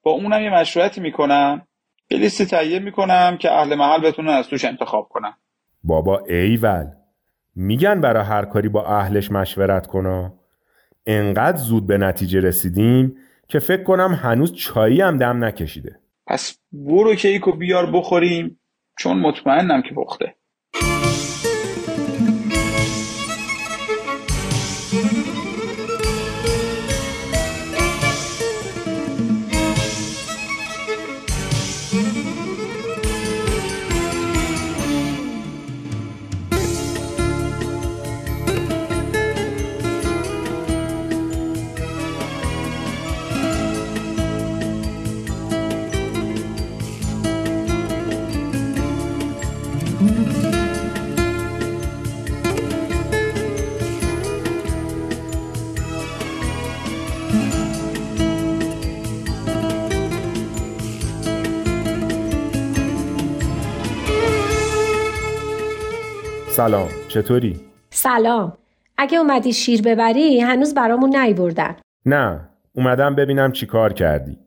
با 0.02 0.10
اونم 0.10 0.42
یه 0.42 0.50
مشورتی 0.50 1.00
می‌کنم 1.00 1.66
یه 2.10 2.18
لیستی 2.18 2.46
تهیه 2.46 2.78
می‌کنم 2.78 3.36
که 3.40 3.52
اهل 3.52 3.74
محل 3.74 4.00
بتونن 4.00 4.28
از 4.28 4.48
توش 4.48 4.64
انتخاب 4.64 5.08
کنن. 5.08 5.32
بابا 5.84 6.18
ایول 6.28 6.86
میگن 7.54 8.00
برای 8.00 8.24
هر 8.24 8.44
کاری 8.44 8.68
با 8.68 8.86
اهلش 8.86 9.30
مشورت 9.30 9.86
کنا 9.86 10.32
انقدر 11.06 11.56
زود 11.56 11.86
به 11.86 11.98
نتیجه 11.98 12.40
رسیدیم 12.40 13.16
که 13.48 13.58
فکر 13.58 13.82
کنم 13.82 14.14
هنوز 14.22 14.54
چایی 14.54 15.00
هم 15.00 15.16
دم 15.16 15.44
نکشیده. 15.44 15.98
پس 16.26 16.58
برو 16.72 17.14
کیک 17.14 17.48
و 17.48 17.52
بیار 17.52 17.90
بخوریم 17.90 18.60
چون 18.98 19.18
مطمئنم 19.18 19.82
که 19.82 19.94
پخته. 19.94 20.34
سلام. 66.56 66.88
چطوری؟ 67.08 67.60
سلام. 67.90 68.52
اگه 68.98 69.18
اومدی 69.18 69.52
شیر 69.52 69.82
ببری 69.82 70.40
هنوز 70.40 70.74
برامون 70.74 71.16
نیوردن. 71.16 71.76
نه 72.06 72.48
اومدم 72.72 73.14
ببینم 73.14 73.52
چی 73.52 73.66
کار 73.66 73.92
کردی. 73.92 74.38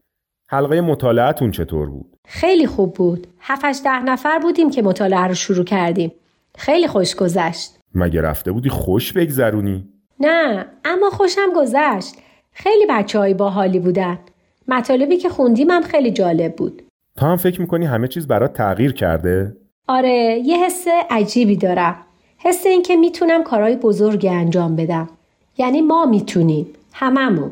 حلقه 0.50 0.82
مطالعتون 0.82 1.52
چطور 1.52 1.90
بود؟ 1.90 2.16
خیلی 2.28 2.68
خوب 2.68 2.94
بود. 2.94 3.28
هفتش 3.40 3.80
ده 3.84 4.00
نفر 4.04 4.40
بودیم 4.40 4.72
که 4.72 4.82
مطالعه 4.82 5.28
رو 5.28 5.34
شروع 5.34 5.66
کردیم. 5.66 6.12
خیلی 6.58 6.88
خوش 6.88 7.16
گذشت. 7.16 7.80
مگه 7.96 8.22
رفته 8.22 8.52
بودی 8.52 8.70
خوش 8.70 9.14
بگذرونی؟ 9.14 9.90
نه 10.20 10.66
اما 10.86 11.10
خوشم 11.10 11.54
گذشت. 11.56 12.16
خیلی 12.52 12.86
بچه 12.90 13.20
های 13.20 13.34
باحالی 13.34 13.80
بودن. 13.80 14.20
مطالبی 14.68 15.18
که 15.18 15.30
خوندیم 15.30 15.70
هم 15.70 15.82
خیلی 15.82 16.12
جالب 16.12 16.56
بود. 16.56 16.84
تا 17.16 17.28
هم 17.28 17.38
فکر 17.38 17.62
می‌کنی 17.62 17.86
همه 17.86 18.08
چیز 18.08 18.28
برات 18.28 18.54
تغییر 18.54 18.94
کرده؟ 18.94 19.56
آره 19.90 20.42
یه 20.46 20.66
حس 20.66 20.86
عجیبی 21.10 21.56
دارم. 21.56 21.96
حس 22.38 22.66
این 22.66 22.82
که 22.82 22.96
می‌تونم 22.96 23.44
کارهای 23.44 23.76
بزرگی 23.76 24.30
انجام 24.30 24.76
بدم. 24.76 25.10
یعنی 25.58 25.82
ما 25.82 26.06
می‌تونیم 26.06 26.68
هممون. 26.94 27.52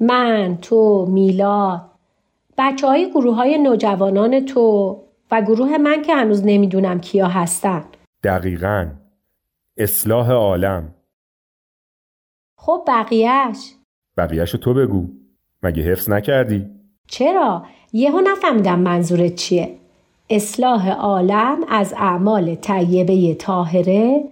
من 0.00 0.58
تو 0.62 1.06
میلاد. 1.06 1.80
بچه 2.58 2.86
های 2.86 3.10
گروه 3.10 3.36
های 3.36 3.58
نوجوانان 3.58 4.40
تو 4.40 4.96
و 5.30 5.42
گروه 5.42 5.78
من 5.78 6.02
که 6.02 6.14
هنوز 6.14 6.42
نمی‌دونم 6.44 7.00
کیا 7.00 7.28
هستن. 7.28 7.84
دقیقا. 8.24 8.90
اصلاح 9.76 10.30
عالم. 10.30 10.94
خب 12.56 12.84
بقیهش 12.86 13.74
بقیهشو 14.16 14.58
تو 14.58 14.74
بگو. 14.74 15.06
مگه 15.62 15.82
حفظ 15.82 16.10
نکردی؟ 16.10 16.66
چرا؟ 17.08 17.66
یهو 17.92 18.20
نفهمیدم 18.20 18.78
منظورت 18.78 19.34
چیه. 19.34 19.79
اصلاح 20.30 20.90
عالم 20.90 21.64
از 21.68 21.94
اعمال 21.96 22.54
طیبه 22.54 23.34
طاهره 23.34 24.24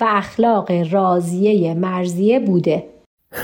و 0.00 0.04
اخلاق 0.08 0.70
راضیه 0.92 1.74
مرزیه 1.74 2.40
بوده. 2.40 2.84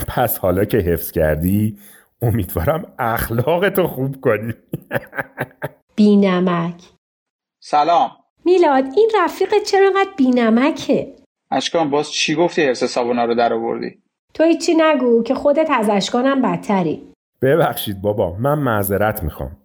پس 0.08 0.38
حالا 0.38 0.64
که 0.64 0.78
حفظ 0.78 1.10
کردی 1.10 1.78
امیدوارم 2.22 2.92
اخلاقتو 2.98 3.86
خوب 3.86 4.20
کنی. 4.20 4.54
بینمک. 5.96 6.82
سلام. 7.60 8.10
میلاد 8.44 8.84
این 8.96 9.10
رفیقت 9.24 9.62
چرا 9.66 9.86
انقدر 9.86 10.10
بینمکه؟ 10.16 11.14
اشکان 11.50 11.90
باز 11.90 12.12
چی 12.12 12.34
گفتی 12.34 12.62
حفظ 12.62 12.84
صابونا 12.84 13.24
رو 13.24 13.34
در 13.34 13.52
آوردی؟ 13.52 13.98
تو 14.34 14.44
هیچی 14.44 14.74
نگو 14.74 15.22
که 15.22 15.34
خودت 15.34 15.70
از 15.70 15.88
اشکانم 15.90 16.42
بدتری. 16.42 17.02
ببخشید 17.42 18.02
بابا 18.02 18.36
من 18.36 18.58
معذرت 18.58 19.22
می‌خوام. 19.22 19.61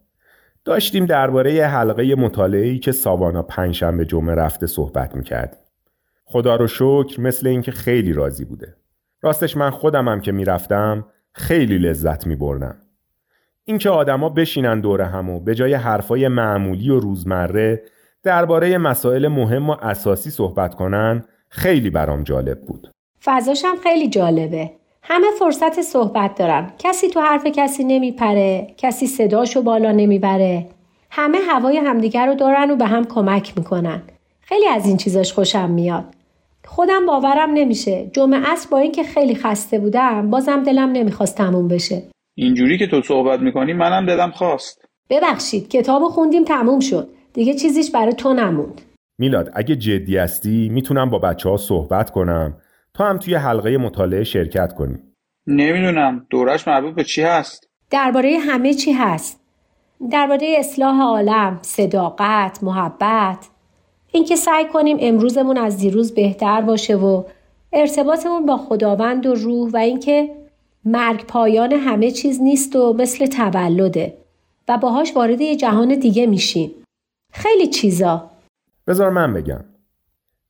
داشتیم 0.67 1.05
درباره 1.05 1.65
حلقه 1.65 2.15
مطالعه‌ای 2.15 2.79
که 2.79 2.91
ساوانا 2.91 3.43
پنجشنبه 3.43 4.05
جمعه 4.05 4.35
رفته 4.35 4.67
صحبت 4.67 5.15
می‌کرد. 5.15 5.57
خدا 6.25 6.55
رو 6.55 6.67
شکر 6.67 7.21
مثل 7.21 7.47
اینکه 7.47 7.71
خیلی 7.71 8.13
راضی 8.13 8.45
بوده. 8.45 8.75
راستش 9.21 9.57
من 9.57 9.69
خودمم 9.69 10.21
که 10.21 10.31
می‌رفتم 10.31 11.05
خیلی 11.33 11.77
لذت 11.77 12.27
میبردم. 12.27 12.75
اینکه 13.65 13.89
آدما 13.89 14.29
بشینن 14.29 14.79
دور 14.79 15.01
هم 15.01 15.29
و 15.29 15.39
به 15.39 15.55
جای 15.55 15.73
حرفای 15.73 16.27
معمولی 16.27 16.89
و 16.89 16.99
روزمره 16.99 17.83
درباره 18.23 18.77
مسائل 18.77 19.27
مهم 19.27 19.69
و 19.69 19.75
اساسی 19.81 20.29
صحبت 20.29 20.75
کنن 20.75 21.23
خیلی 21.49 21.89
برام 21.89 22.23
جالب 22.23 22.61
بود. 22.61 22.91
فضاشم 23.23 23.75
خیلی 23.83 24.09
جالبه. 24.09 24.71
همه 25.09 25.27
فرصت 25.39 25.81
صحبت 25.81 26.35
دارن. 26.35 26.71
کسی 26.79 27.07
تو 27.07 27.19
حرف 27.19 27.45
کسی 27.45 27.83
نمیپره، 27.83 28.67
کسی 28.77 29.07
صداشو 29.07 29.61
بالا 29.61 29.91
نمی‌بره. 29.91 30.65
همه 31.09 31.37
هوای 31.37 31.77
همدیگر 31.77 32.27
رو 32.27 32.35
دارن 32.35 32.71
و 32.71 32.75
به 32.75 32.85
هم 32.85 33.05
کمک 33.05 33.57
می‌کنن. 33.57 34.01
خیلی 34.41 34.67
از 34.67 34.85
این 34.85 34.97
چیزاش 34.97 35.33
خوشم 35.33 35.69
میاد. 35.69 36.05
خودم 36.65 37.05
باورم 37.05 37.49
نمیشه. 37.53 38.09
جمعه 38.13 38.51
اصر 38.51 38.69
با 38.71 38.77
اینکه 38.77 39.03
خیلی 39.03 39.35
خسته 39.35 39.79
بودم 39.79 40.29
بازم 40.29 40.63
دلم 40.63 40.91
نمی‌خواست 40.91 41.37
تموم 41.37 41.67
بشه. 41.67 42.03
اینجوری 42.35 42.77
که 42.77 42.87
تو 42.87 43.01
صحبت 43.01 43.39
می‌کنی 43.39 43.73
منم 43.73 44.05
دلم 44.05 44.31
خواست. 44.31 44.85
ببخشید 45.09 45.69
کتاب 45.69 46.03
خوندیم 46.03 46.43
تموم 46.43 46.79
شد. 46.79 47.09
دیگه 47.33 47.53
چیزیش 47.53 47.91
برای 47.91 48.13
تو 48.13 48.33
نموند. 48.33 48.81
میلاد 49.19 49.51
اگه 49.53 49.75
جدی 49.75 50.17
هستی 50.17 50.69
می‌تونم 50.69 51.09
با 51.09 51.19
بچه 51.19 51.49
ها 51.49 51.57
صحبت 51.57 52.09
کنم 52.09 52.53
تو 52.97 53.03
هم 53.03 53.17
توی 53.17 53.35
حلقه 53.35 53.77
مطالعه 53.77 54.23
شرکت 54.23 54.73
کنی. 54.73 54.97
نمی‌دونم. 55.47 56.25
دورش 56.29 56.67
مربوط 56.67 56.95
به 56.95 57.03
چی 57.03 57.21
هست؟ 57.21 57.67
درباره 57.89 58.37
همه 58.37 58.73
چی 58.73 58.91
هست. 58.91 59.39
درباره 60.11 60.55
اصلاح 60.59 61.01
عالم 61.01 61.59
صداقت 61.61 62.63
محبت. 62.63 63.47
اینکه 64.11 64.35
سعی 64.35 64.65
کنیم 64.65 64.97
امروزمون 64.99 65.57
از 65.57 65.77
دیروز 65.77 66.15
بهتر 66.15 66.61
باشه 66.61 66.95
و 66.95 67.23
ارتباطمون 67.73 68.45
با 68.45 68.57
خداوند 68.57 69.25
و 69.25 69.35
روح 69.35 69.71
و 69.71 69.77
اینکه 69.77 70.35
مرگ 70.85 71.25
پایان 71.25 71.73
همه 71.73 72.11
چیز 72.11 72.41
نیست 72.41 72.75
و 72.75 72.93
مثل 72.93 73.25
تولده 73.25 74.17
و 74.67 74.77
باهاش 74.77 75.15
وارد 75.15 75.41
یه 75.41 75.55
جهان 75.55 75.99
دیگه 75.99 76.27
میشیم. 76.27 76.71
خیلی 77.33 77.67
چیزا. 77.67 78.29
بذار 78.87 79.09
من 79.09 79.33
بگم. 79.33 79.65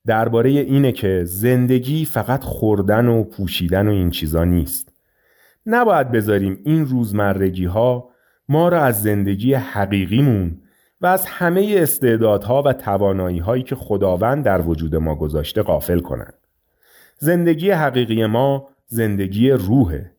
درباره 0.08 0.50
اینه 0.50 0.92
که 0.92 1.22
زندگی 1.26 2.06
فقط 2.06 2.44
خوردن 2.44 3.08
و 3.08 3.24
پوشیدن 3.24 3.88
و 3.88 3.92
این 3.92 4.10
چیزا 4.10 4.44
نیست. 4.44 4.94
نباید 5.66 6.12
بذاریم 6.12 6.60
این 6.66 6.86
روزمرگی 6.86 7.66
ها 7.66 8.10
ما 8.50 8.70
را 8.70 8.82
از 8.82 9.02
زندگی 9.02 9.54
حقیقیمون 9.54 10.62
و 11.02 11.08
از 11.08 11.26
همه 11.26 11.76
استعدادها 11.78 12.62
و 12.62 12.74
توانایی 12.74 13.40
هایی 13.40 13.64
که 13.64 13.76
خداوند 13.76 14.46
در 14.46 14.62
وجود 14.62 14.96
ما 14.96 15.16
گذاشته 15.16 15.62
غافل 15.62 16.00
کنند. 16.00 16.34
زندگی 17.18 17.72
حقیقی 17.72 18.26
ما 18.26 18.70
زندگی 18.86 19.52
روحه 19.52 20.12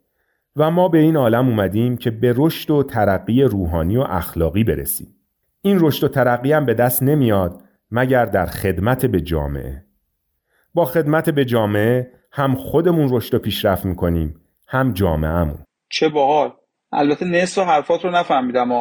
و 0.56 0.70
ما 0.70 0.88
به 0.88 0.98
این 0.98 1.16
عالم 1.16 1.48
اومدیم 1.48 1.96
که 1.96 2.10
به 2.10 2.34
رشد 2.36 2.70
و 2.70 2.82
ترقی 2.82 3.42
روحانی 3.42 3.96
و 3.96 4.00
اخلاقی 4.00 4.64
برسیم. 4.64 5.14
این 5.62 5.78
رشد 5.80 6.04
و 6.04 6.08
ترقی 6.08 6.52
هم 6.52 6.66
به 6.66 6.74
دست 6.74 7.02
نمیاد 7.02 7.62
مگر 7.90 8.24
در 8.24 8.46
خدمت 8.46 9.06
به 9.06 9.20
جامعه. 9.20 9.84
با 10.74 10.84
خدمت 10.84 11.30
به 11.30 11.44
جامعه 11.44 12.10
هم 12.32 12.54
خودمون 12.54 13.08
رشد 13.10 13.34
و 13.34 13.38
پیشرفت 13.38 13.84
می‌کنیم 13.84 14.40
هم 14.66 14.92
جامعهمون. 14.92 15.58
چه 15.90 16.08
باحال. 16.08 16.52
البته 16.92 17.24
نصف 17.24 17.62
حرفات 17.62 18.04
رو 18.04 18.10
نفهمیدم 18.10 18.72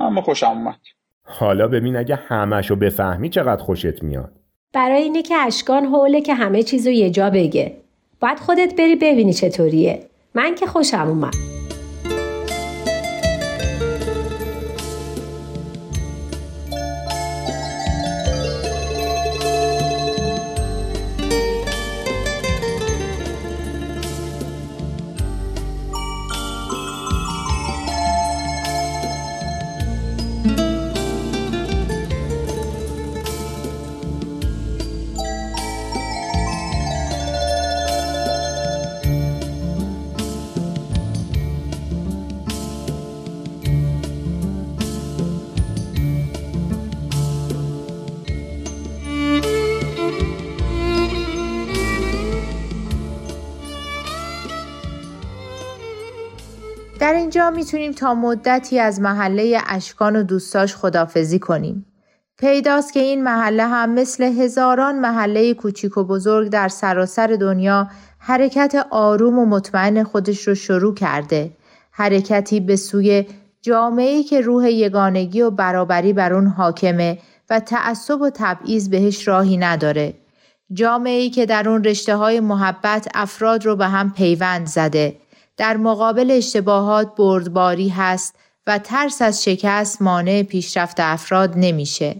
اما 0.00 0.22
خوشم 0.22 0.46
اومد. 0.46 0.78
حالا 1.22 1.68
ببین 1.68 1.96
اگه 1.96 2.16
همش 2.16 2.70
رو 2.70 2.76
بفهمی 2.76 3.28
چقدر 3.28 3.62
خوشت 3.62 4.02
میاد. 4.02 4.32
برای 4.72 5.02
اینه 5.02 5.22
که 5.22 5.34
اشکان 5.34 5.84
حوله 5.84 6.20
که 6.20 6.34
همه 6.34 6.62
چیز 6.62 6.86
رو 6.86 6.92
یه 6.92 7.10
جا 7.10 7.30
بگه. 7.30 7.76
باید 8.20 8.38
خودت 8.38 8.74
بری 8.78 8.96
ببینی 8.96 9.32
چطوریه. 9.32 10.06
من 10.34 10.54
که 10.54 10.66
خوشم 10.66 11.08
اومد. 11.08 11.55
می‌تونیم 57.36 57.92
تا 57.92 58.14
مدتی 58.14 58.78
از 58.78 59.00
محله 59.00 59.60
اشکان 59.66 60.16
و 60.16 60.22
دوستاش 60.22 60.76
خدافزی 60.76 61.38
کنیم. 61.38 61.86
پیداست 62.38 62.92
که 62.92 63.00
این 63.00 63.24
محله 63.24 63.66
هم 63.66 63.90
مثل 63.90 64.24
هزاران 64.24 64.98
محله 64.98 65.54
کوچیک 65.54 65.96
و 65.96 66.04
بزرگ 66.04 66.48
در 66.48 66.68
سراسر 66.68 67.26
دنیا 67.26 67.88
حرکت 68.18 68.86
آروم 68.90 69.38
و 69.38 69.46
مطمئن 69.46 70.02
خودش 70.02 70.48
رو 70.48 70.54
شروع 70.54 70.94
کرده. 70.94 71.50
حرکتی 71.90 72.60
به 72.60 72.76
سوی 72.76 73.26
جامعه‌ای 73.62 74.22
که 74.22 74.40
روح 74.40 74.70
یگانگی 74.70 75.42
و 75.42 75.50
برابری 75.50 76.12
بر 76.12 76.32
اون 76.32 76.46
حاکمه 76.46 77.18
و 77.50 77.60
تعصب 77.60 78.20
و 78.20 78.30
تبعیض 78.34 78.88
بهش 78.88 79.28
راهی 79.28 79.56
نداره. 79.56 80.14
جامعه‌ای 80.72 81.30
که 81.30 81.46
در 81.46 81.68
اون 81.68 81.84
رشته 81.84 82.16
های 82.16 82.40
محبت 82.40 83.08
افراد 83.14 83.66
رو 83.66 83.76
به 83.76 83.86
هم 83.86 84.12
پیوند 84.12 84.66
زده. 84.66 85.16
در 85.56 85.76
مقابل 85.76 86.30
اشتباهات 86.30 87.16
بردباری 87.16 87.88
هست 87.88 88.34
و 88.66 88.78
ترس 88.78 89.22
از 89.22 89.44
شکست 89.44 90.02
مانع 90.02 90.42
پیشرفت 90.42 91.00
افراد 91.00 91.52
نمیشه. 91.56 92.16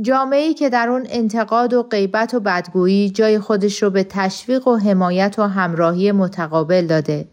جامعه‌ای 0.00 0.54
که 0.54 0.68
در 0.68 0.88
اون 0.88 1.06
انتقاد 1.10 1.74
و 1.74 1.82
غیبت 1.82 2.34
و 2.34 2.40
بدگویی 2.40 3.10
جای 3.10 3.38
خودش 3.38 3.82
رو 3.82 3.90
به 3.90 4.04
تشویق 4.04 4.68
و 4.68 4.76
حمایت 4.76 5.38
و 5.38 5.42
همراهی 5.42 6.12
متقابل 6.12 6.86
داده. 6.86 7.28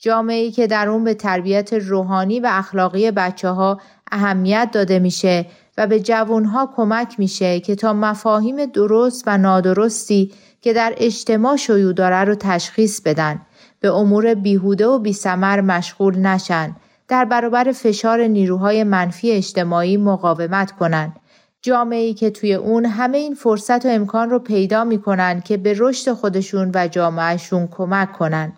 جامعه‌ای 0.00 0.50
که 0.50 0.66
در 0.66 0.88
اون 0.88 1.04
به 1.04 1.14
تربیت 1.14 1.72
روحانی 1.72 2.40
و 2.40 2.48
اخلاقی 2.50 3.10
بچه 3.10 3.48
ها 3.48 3.80
اهمیت 4.12 4.68
داده 4.72 4.98
میشه 4.98 5.46
و 5.78 5.86
به 5.86 6.00
جوانها 6.00 6.72
کمک 6.76 7.14
میشه 7.18 7.60
که 7.60 7.74
تا 7.74 7.92
مفاهیم 7.92 8.66
درست 8.66 9.24
و 9.26 9.38
نادرستی 9.38 10.32
که 10.60 10.72
در 10.72 10.94
اجتماع 10.96 11.56
شیوع 11.56 11.92
داره 11.92 12.24
رو 12.24 12.34
تشخیص 12.34 13.00
بدن 13.00 13.45
به 13.80 13.92
امور 13.92 14.34
بیهوده 14.34 14.86
و 14.86 14.98
بیسمر 14.98 15.60
مشغول 15.60 16.18
نشن 16.18 16.76
در 17.08 17.24
برابر 17.24 17.72
فشار 17.72 18.22
نیروهای 18.22 18.84
منفی 18.84 19.30
اجتماعی 19.30 19.96
مقاومت 19.96 20.72
کنند 20.72 21.16
جامعه 21.62 22.14
که 22.14 22.30
توی 22.30 22.54
اون 22.54 22.86
همه 22.86 23.18
این 23.18 23.34
فرصت 23.34 23.86
و 23.86 23.88
امکان 23.88 24.30
رو 24.30 24.38
پیدا 24.38 24.84
می‌کنن 24.84 25.40
که 25.40 25.56
به 25.56 25.74
رشد 25.78 26.12
خودشون 26.12 26.70
و 26.74 26.88
جامعهشون 26.88 27.68
کمک 27.70 28.12
کنن. 28.12 28.52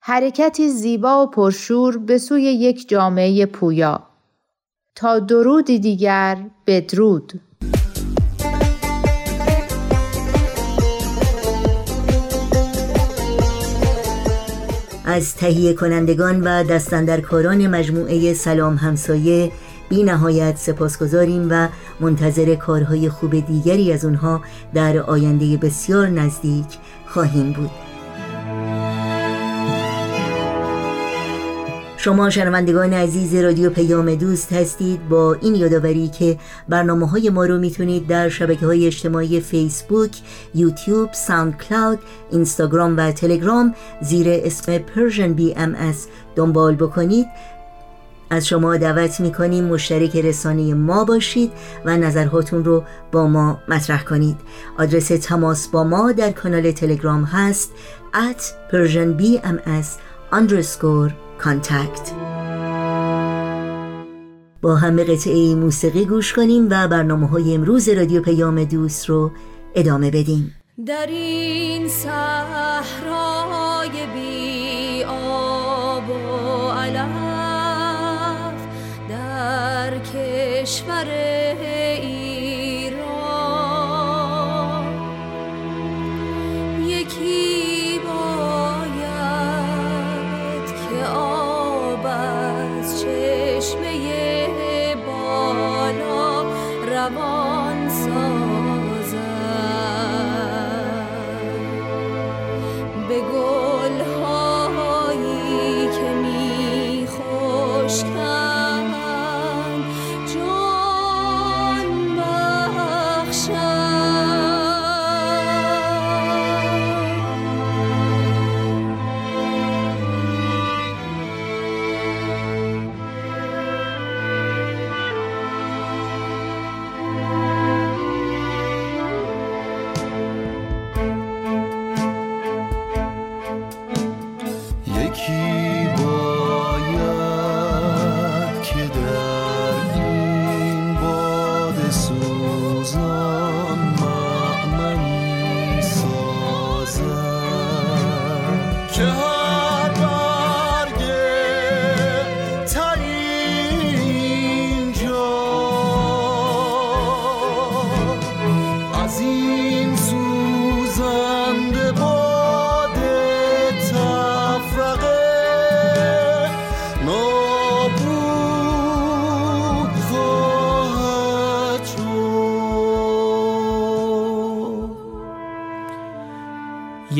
حرکتی 0.00 0.68
زیبا 0.68 1.22
و 1.22 1.30
پرشور 1.30 1.98
به 1.98 2.18
سوی 2.18 2.42
یک 2.42 2.88
جامعه 2.88 3.46
پویا. 3.46 4.02
تا 4.94 5.18
درودی 5.18 5.78
دیگر 5.78 6.38
بدرود. 6.66 7.40
از 15.12 15.34
تهیه 15.34 15.74
کنندگان 15.74 16.40
و 16.40 16.64
دستندرکاران 16.64 17.66
مجموعه 17.66 18.34
سلام 18.34 18.76
همسایه 18.76 19.52
بی 19.88 20.02
نهایت 20.02 20.56
سپاسگزاریم 20.56 21.48
و 21.50 21.68
منتظر 22.00 22.54
کارهای 22.54 23.08
خوب 23.08 23.46
دیگری 23.46 23.92
از 23.92 24.04
اونها 24.04 24.40
در 24.74 24.98
آینده 24.98 25.56
بسیار 25.56 26.08
نزدیک 26.08 26.66
خواهیم 27.06 27.52
بود. 27.52 27.81
شما 32.04 32.30
شنوندگان 32.30 32.92
عزیز 32.92 33.34
رادیو 33.34 33.70
پیام 33.70 34.14
دوست 34.14 34.52
هستید 34.52 35.08
با 35.08 35.34
این 35.34 35.54
یادآوری 35.54 36.08
که 36.08 36.38
برنامه 36.68 37.08
های 37.08 37.30
ما 37.30 37.44
رو 37.44 37.58
می‌تونید 37.58 38.06
در 38.06 38.28
شبکه 38.28 38.66
های 38.66 38.86
اجتماعی 38.86 39.40
فیسبوک، 39.40 40.10
یوتیوب، 40.54 41.12
ساوند 41.12 41.56
کلاود، 41.58 41.98
اینستاگرام 42.30 42.96
و 42.96 43.12
تلگرام 43.12 43.74
زیر 44.00 44.26
اسم 44.28 45.32
بی 45.32 45.54
ام 45.56 45.94
دنبال 46.36 46.74
بکنید. 46.74 47.26
از 48.30 48.46
شما 48.46 48.76
دعوت 48.76 49.20
می‌کنیم 49.20 49.64
مشترک 49.64 50.16
رسانه 50.16 50.74
ما 50.74 51.04
باشید 51.04 51.52
و 51.84 51.96
نظرهاتون 51.96 52.64
رو 52.64 52.84
با 53.12 53.26
ما 53.26 53.58
مطرح 53.68 54.04
کنید. 54.04 54.36
آدرس 54.78 55.08
تماس 55.08 55.68
با 55.68 55.84
ما 55.84 56.12
در 56.12 56.30
کانال 56.30 56.70
تلگرام 56.70 57.24
هست 57.24 57.70
at 58.14 58.72
persianbms 58.72 59.86
underscore 60.32 61.21
contact. 61.44 62.12
با 64.62 64.76
هم 64.76 64.96
به 64.96 65.04
قطعه 65.04 65.54
موسیقی 65.54 66.04
گوش 66.04 66.32
کنیم 66.32 66.66
و 66.70 66.88
برنامه 66.88 67.28
های 67.28 67.54
امروز 67.54 67.88
رادیو 67.88 68.22
پیام 68.22 68.64
دوست 68.64 69.08
رو 69.08 69.30
ادامه 69.74 70.10
بدیم. 70.10 70.54
در 70.86 71.06
این 71.06 71.88
صحرای 71.88 73.31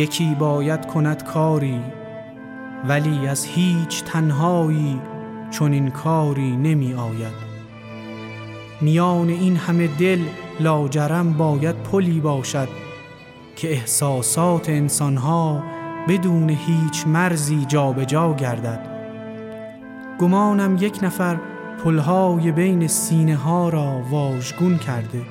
یکی 0.03 0.35
باید 0.35 0.87
کند 0.87 1.25
کاری 1.25 1.81
ولی 2.88 3.29
از 3.29 3.45
هیچ 3.45 4.05
تنهایی 4.05 5.01
چون 5.51 5.73
این 5.73 5.91
کاری 5.91 6.57
نمی 6.57 6.95
آید. 6.95 7.53
میان 8.81 9.29
این 9.29 9.57
همه 9.57 9.87
دل 9.87 10.21
لاجرم 10.61 11.33
باید 11.33 11.77
پلی 11.77 12.21
باشد 12.21 12.69
که 13.57 13.71
احساسات 13.71 14.69
انسانها 14.69 15.62
بدون 16.09 16.51
هیچ 16.51 17.07
مرزی 17.07 17.65
جابجا 17.65 18.35
گردد. 18.35 18.87
گمانم 20.19 20.77
یک 20.81 20.99
نفر 21.03 21.38
پلهای 21.85 22.53
بین 22.53 22.87
سینه 22.87 23.37
ها 23.37 23.69
را 23.69 24.03
واژگون 24.11 24.79
کرده. 24.79 25.23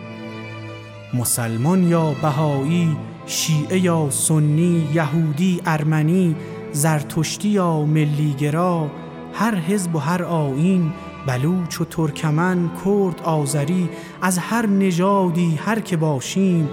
مسلمان 1.13 1.83
یا 1.83 2.13
بهایی 2.21 2.97
شیعه 3.31 3.79
یا 3.79 4.09
سنی 4.09 4.89
یهودی 4.93 5.61
ارمنی 5.65 6.35
زرتشتی 6.71 7.47
یا 7.47 7.85
ملیگرا 7.85 8.91
هر 9.33 9.55
حزب 9.55 9.95
و 9.95 9.99
هر 9.99 10.23
آیین 10.23 10.93
بلوچ 11.27 11.81
و 11.81 11.85
ترکمن 11.85 12.71
کرد 12.85 13.21
آذری 13.23 13.89
از 14.21 14.37
هر 14.37 14.65
نژادی 14.65 15.55
هر 15.55 15.79
که 15.79 15.97
باشیم 15.97 16.69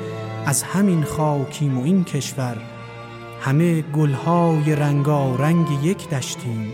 از 0.47 0.63
همین 0.63 1.05
خاکیم 1.05 1.79
و 1.79 1.85
این 1.85 2.05
کشور 2.05 2.57
همه 3.41 3.83
گلهای 3.83 4.77
رنگارنگ 4.77 5.67
یک 5.83 6.11
دشتیم. 6.11 6.73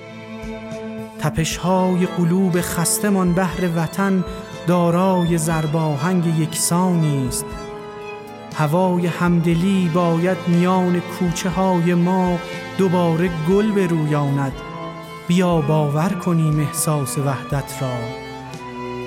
تپشهای 1.18 2.06
قلوب 2.06 2.60
خستمان 2.60 3.32
بهر 3.32 3.68
وطن 3.76 4.24
دارای 4.66 5.38
زرباهنگ 5.38 6.26
یکسانی 6.40 7.28
است 7.28 7.44
هوای 8.56 9.06
همدلی 9.06 9.90
باید 9.94 10.38
میان 10.46 11.00
کوچه 11.00 11.50
های 11.50 11.94
ما 11.94 12.38
دوباره 12.78 13.30
گل 13.48 13.72
برویاند. 13.72 14.52
بیا 15.28 15.60
باور 15.60 16.08
کنیم 16.08 16.60
احساس 16.60 17.18
وحدت 17.18 17.82
را. 17.82 18.24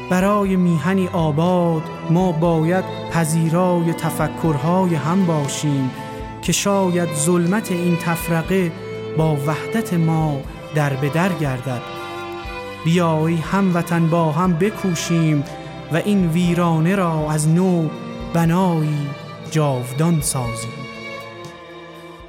برای 0.10 0.56
میهنی 0.56 1.08
آباد 1.08 1.84
ما 2.10 2.32
باید 2.32 2.86
پذیرای 3.12 3.94
تفکرهای 3.94 4.96
هم 4.96 5.26
باشیم 5.26 5.92
که 6.42 6.52
شاید 6.52 7.14
ظلمت 7.14 7.72
این 7.72 7.98
تفرقه 7.98 8.72
با 9.18 9.36
وحدت 9.36 9.94
ما 9.94 10.42
در 10.76 10.94
به 10.94 11.10
در 11.10 11.34
گردد 11.34 11.82
بیایی 12.86 13.38
هموطن 13.38 14.08
با 14.10 14.32
هم 14.32 14.54
بکوشیم 14.54 15.44
و 15.92 15.96
این 16.06 16.28
ویرانه 16.28 16.96
را 16.96 17.32
از 17.32 17.48
نو 17.48 17.90
بنایی 18.34 19.08
جاودان 19.52 20.22
سازیم. 20.22 20.70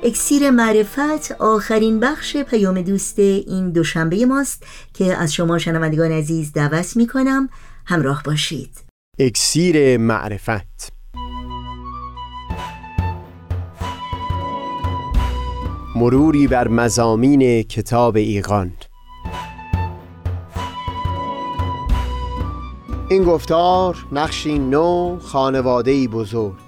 اکسیر 0.03 0.51
معرفت 0.51 1.33
آخرین 1.33 2.01
بخش 2.01 2.37
پیام 2.37 2.83
دوست 2.83 3.19
این 3.19 3.71
دوشنبه 3.71 4.27
ماست 4.27 4.67
که 4.95 5.17
از 5.17 5.35
شما 5.35 5.59
شنوندگان 5.59 6.13
عزیز 6.13 6.53
دعوت 6.53 6.97
می 6.97 7.07
کنم 7.07 7.49
همراه 7.87 8.23
باشید. 8.23 8.71
اکسیر 9.19 9.97
معرفت. 9.97 10.93
مروری 15.97 16.47
بر 16.47 16.69
مزامین 16.69 17.63
کتاب 17.63 18.17
ایقان 18.17 18.73
این 23.11 23.25
گفتار 23.25 24.07
نقشی 24.13 24.59
نو 24.59 25.19
خانواده 25.19 26.09
بزرگ. 26.09 26.68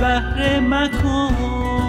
بهره 0.00 0.60
مکن. 0.60 1.87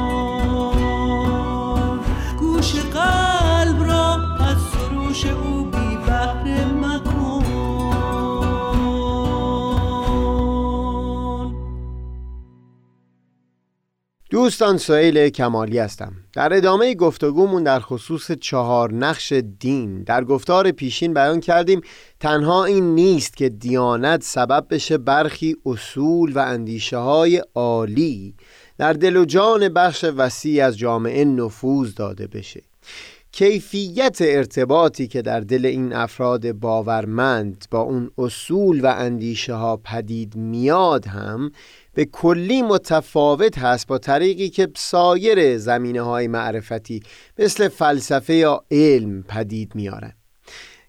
دوستان 14.50 14.78
سئیل 14.78 15.30
کمالی 15.30 15.80
هستم. 15.80 16.14
در 16.34 16.54
ادامه 16.54 16.96
گفتگومون 16.96 17.64
در 17.64 17.80
خصوص 17.80 18.32
چهار 18.32 18.94
نقش 18.94 19.34
دین 19.60 20.04
در 20.04 20.24
گفتار 20.24 20.72
پیشین 20.72 21.14
بیان 21.14 21.40
کردیم. 21.40 21.82
تنها 22.20 22.66
این 22.66 22.96
نیست 22.96 23.38
که 23.38 23.50
دیانت 23.50 24.24
سبب 24.24 24.66
بشه 24.70 24.98
برخی 24.98 25.56
اصول 25.66 26.34
و 26.34 26.40
اندیشه 26.40 26.98
های 26.98 27.44
عالی 27.56 28.36
در 28.78 28.94
دل 28.94 29.18
و 29.18 29.26
جان 29.26 29.70
بخش 29.70 30.04
وسیع 30.04 30.66
از 30.66 30.78
جامعه 30.78 31.26
نفوذ 31.26 31.94
داده 31.94 32.28
بشه. 32.28 32.62
کیفیت 33.32 34.18
ارتباطی 34.22 35.08
که 35.08 35.22
در 35.22 35.40
دل 35.40 35.66
این 35.66 35.94
افراد 35.94 36.52
باورمند 36.52 37.66
با 37.72 37.80
اون 37.80 38.12
اصول 38.18 38.86
و 38.86 38.88
اندیشه 38.98 39.54
ها 39.54 39.78
پدید 39.78 40.36
میاد 40.36 41.08
هم 41.08 41.52
به 41.94 42.06
کلی 42.06 42.62
متفاوت 42.62 43.58
هست 43.58 43.88
با 43.88 43.98
طریقی 43.98 44.50
که 44.50 44.68
سایر 44.76 45.58
زمینه 45.58 46.02
های 46.02 46.28
معرفتی 46.28 47.04
مثل 47.40 47.68
فلسفه 47.68 48.34
یا 48.34 48.64
علم 48.72 49.24
پدید 49.24 49.76
میارن 49.76 50.14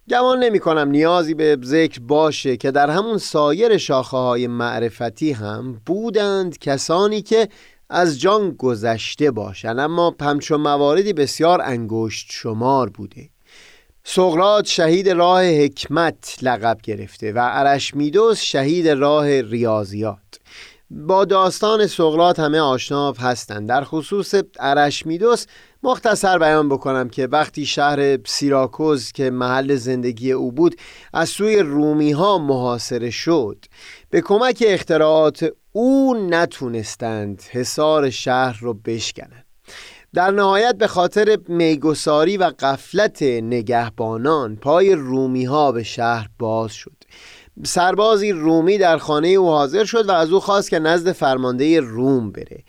گمان 0.09 0.43
نمی 0.43 0.59
کنم 0.59 0.89
نیازی 0.89 1.33
به 1.33 1.57
ذکر 1.63 1.99
باشه 1.99 2.57
که 2.57 2.71
در 2.71 2.89
همون 2.89 3.17
سایر 3.17 3.77
شاخه 3.77 4.17
های 4.17 4.47
معرفتی 4.47 5.31
هم 5.31 5.81
بودند 5.85 6.57
کسانی 6.57 7.21
که 7.21 7.49
از 7.89 8.19
جان 8.19 8.51
گذشته 8.51 9.31
باشند 9.31 9.79
اما 9.79 10.15
همچون 10.21 10.61
مواردی 10.61 11.13
بسیار 11.13 11.61
انگشت 11.61 12.27
شمار 12.31 12.89
بوده. 12.89 13.29
سقراط 14.03 14.67
شهید 14.67 15.09
راه 15.09 15.45
حکمت 15.45 16.37
لقب 16.41 16.77
گرفته 16.83 17.33
و 17.33 17.49
ارشمیدس 17.51 18.41
شهید 18.41 18.87
راه 18.89 19.41
ریاضیات. 19.41 20.40
با 20.93 21.25
داستان 21.25 21.87
سقراط 21.87 22.39
همه 22.39 22.59
آشنا 22.59 23.11
هستند. 23.11 23.69
در 23.69 23.83
خصوص 23.83 24.35
ارشمیدس 24.59 25.47
مختصر 25.83 26.37
بیان 26.39 26.69
بکنم 26.69 27.09
که 27.09 27.27
وقتی 27.27 27.65
شهر 27.65 28.17
سیراکوز 28.25 29.11
که 29.11 29.29
محل 29.29 29.75
زندگی 29.75 30.31
او 30.31 30.51
بود 30.51 30.75
از 31.13 31.29
سوی 31.29 31.59
رومی 31.59 32.11
ها 32.11 32.37
محاصره 32.37 33.09
شد. 33.09 33.65
به 34.09 34.21
کمک 34.21 34.63
اختراعات 34.67 35.49
او 35.71 36.13
نتونستند 36.29 37.41
حصار 37.51 38.09
شهر 38.09 38.59
رو 38.61 38.73
بشکنند. 38.73 39.45
در 40.13 40.31
نهایت 40.31 40.75
به 40.77 40.87
خاطر 40.87 41.37
میگساری 41.47 42.37
و 42.37 42.43
قفلت 42.59 43.21
نگهبانان 43.23 44.55
پای 44.55 44.95
رومی 44.95 45.45
ها 45.45 45.71
به 45.71 45.83
شهر 45.83 46.29
باز 46.39 46.73
شد. 46.73 47.03
سربازی 47.63 48.31
رومی 48.31 48.77
در 48.77 48.97
خانه 48.97 49.27
او 49.27 49.49
حاضر 49.49 49.85
شد 49.85 50.09
و 50.09 50.11
از 50.11 50.31
او 50.31 50.39
خواست 50.39 50.69
که 50.69 50.79
نزد 50.79 51.11
فرمانده 51.11 51.79
روم 51.79 52.31
بره. 52.31 52.63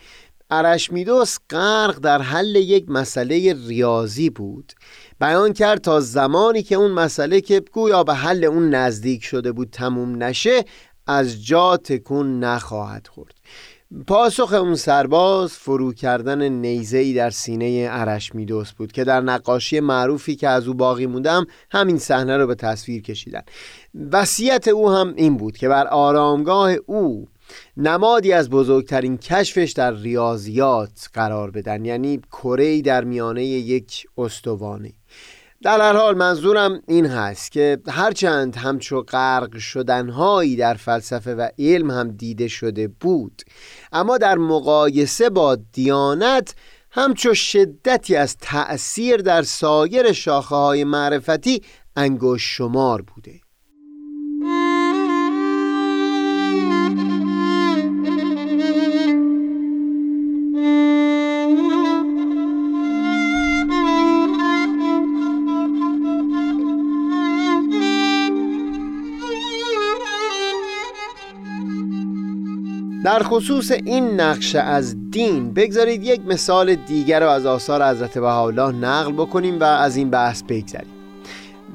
ارشمیدس 0.51 1.39
غرق 1.51 1.99
در 1.99 2.23
حل 2.23 2.57
یک 2.57 2.85
مسئله 2.89 3.57
ریاضی 3.69 4.31
بود. 4.31 4.73
بیان 5.21 5.53
کرد 5.53 5.81
تا 5.81 6.01
زمانی 6.01 6.63
که 6.63 6.75
اون 6.75 6.91
مسئله 6.91 7.41
که 7.41 7.61
گویا 7.73 8.05
به 8.05 8.15
حل 8.15 8.45
اون 8.45 8.71
نزدیک 8.71 9.25
شده 9.25 9.53
بود 9.53 9.69
تموم 9.71 10.23
نشه 10.23 10.65
از 11.07 11.47
جا 11.47 11.77
تکون 11.77 12.45
نخواهد 12.45 13.07
خورد. 13.07 13.35
پاسخ 14.07 14.53
اون 14.53 14.75
سرباز 14.75 15.53
فرو 15.53 15.93
کردن 15.93 16.49
نیزه‌ای 16.49 17.15
در 17.15 17.31
سینه 17.31 17.89
ارشمیدس 17.91 18.73
بود 18.73 18.93
که 18.93 19.05
در 19.05 19.21
نقاشی 19.21 19.81
معروفی 19.81 20.37
که 20.37 20.49
از 20.49 20.69
او 20.69 20.75
باقی 20.75 21.07
موندم 21.07 21.47
همین 21.71 21.99
صحنه 21.99 22.37
رو 22.37 22.47
به 22.47 22.55
تصویر 22.55 23.03
کشیدن. 23.03 23.43
وصیت 24.13 24.69
او 24.69 24.91
هم 24.91 25.15
این 25.17 25.37
بود 25.37 25.57
که 25.57 25.69
بر 25.69 25.87
آرامگاه 25.87 26.73
او 26.87 27.29
نمادی 27.77 28.33
از 28.33 28.51
بزرگترین 28.51 29.19
کشفش 29.19 29.73
در 29.73 29.95
ریاضیات 29.95 31.09
قرار 31.15 31.51
بدن 31.51 31.85
یعنی 31.85 32.21
کره 32.33 32.83
در 32.83 33.05
میانه 33.05 33.45
یک 33.45 34.07
استوانه 34.19 34.93
در 35.63 35.81
هر 35.81 35.93
حال 35.93 36.17
منظورم 36.17 36.83
این 36.89 37.07
هست 37.07 37.53
که 37.53 37.79
هرچند 37.89 38.57
همچو 38.57 39.03
غرق 39.03 39.59
شدنهایی 39.59 40.57
در 40.57 40.75
فلسفه 40.75 41.35
و 41.35 41.49
علم 41.59 41.91
هم 41.91 42.11
دیده 42.11 42.49
شده 42.49 42.89
بود 42.89 43.43
اما 43.93 44.19
در 44.19 44.39
مقایسه 44.39 45.31
با 45.31 45.57
دیانت 45.73 46.55
همچو 46.91 47.35
شدتی 47.35 48.17
از 48.17 48.37
تأثیر 48.41 49.17
در 49.17 49.43
سایر 49.43 50.13
شاخه 50.13 50.55
های 50.57 50.85
معرفتی 50.85 51.63
انگوش 51.97 52.57
شمار 52.57 53.03
بوده. 53.03 53.42
در 73.05 73.23
خصوص 73.23 73.71
این 73.71 74.21
نقشه 74.21 74.59
از 74.59 75.11
دین 75.11 75.55
بگذارید 75.55 76.05
یک 76.05 76.21
مثال 76.27 76.75
دیگر 76.75 77.21
رو 77.21 77.29
از 77.29 77.47
آثار 77.47 77.91
حضرت 77.91 78.19
بهاءالله 78.19 78.73
نقل 78.73 79.13
بکنیم 79.13 79.61
و 79.61 79.65
از 79.65 79.97
این 79.97 80.11
بحث 80.11 80.43
بگذریم. 80.43 80.93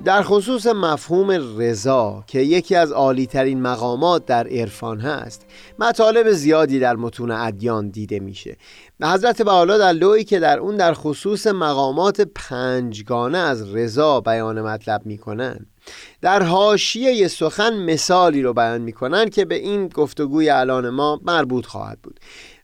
در 0.05 0.21
خصوص 0.21 0.67
مفهوم 0.67 1.31
رضا 1.57 2.23
که 2.27 2.39
یکی 2.39 2.75
از 2.75 2.91
عالیترین 2.91 3.61
مقامات 3.61 4.25
در 4.25 4.47
عرفان 4.47 4.99
هست 4.99 5.45
مطالب 5.79 6.31
زیادی 6.31 6.79
در 6.79 6.95
متون 6.95 7.31
ادیان 7.31 7.89
دیده 7.89 8.19
میشه. 8.19 8.57
حضرت 9.03 9.41
بهاءالله 9.41 9.77
در 9.77 9.93
لوحی 9.93 10.23
که 10.23 10.39
در 10.39 10.59
اون 10.59 10.77
در 10.77 10.93
خصوص 10.93 11.47
مقامات 11.47 12.21
پنجگانه 12.21 13.37
از 13.37 13.75
رضا 13.75 14.21
بیان 14.21 14.61
مطلب 14.61 15.01
می‌کنن 15.05 15.65
در 16.21 16.43
حاشیه 16.43 17.27
سخن 17.27 17.73
مثالی 17.73 18.41
رو 18.41 18.53
بیان 18.53 18.81
می‌کنن 18.81 19.29
که 19.29 19.45
به 19.45 19.55
این 19.55 19.87
گفتگوی 19.87 20.49
الان 20.49 20.89
ما 20.89 21.21
مربوط 21.23 21.65
خواهد 21.65 21.99
بود. 22.01 22.19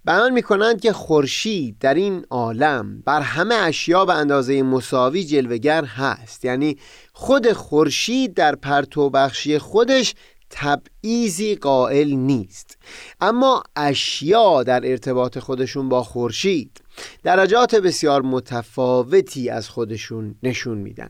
بیان 0.05 0.33
می‌کنند 0.33 0.81
که 0.81 0.93
خورشید 0.93 1.77
در 1.79 1.93
این 1.93 2.25
عالم 2.29 3.01
بر 3.05 3.21
همه 3.21 3.55
اشیا 3.55 4.05
به 4.05 4.13
اندازه 4.13 4.63
مساوی 4.63 5.23
جلوگر 5.23 5.85
هست. 5.85 6.45
یعنی 6.45 6.77
خود 7.13 7.53
خورشید 7.53 8.33
در 8.33 8.55
پرتو 8.55 9.09
بخشی 9.09 9.57
خودش 9.57 10.13
تبعیزی 10.49 11.55
قائل 11.55 12.11
نیست. 12.11 12.77
اما 13.21 13.63
اشیا 13.75 14.63
در 14.63 14.91
ارتباط 14.91 15.39
خودشون 15.39 15.89
با 15.89 16.03
خورشید 16.03 16.81
درجات 17.23 17.75
بسیار 17.75 18.21
متفاوتی 18.21 19.49
از 19.49 19.69
خودشون 19.69 20.35
نشون 20.43 20.77
میدن. 20.77 21.09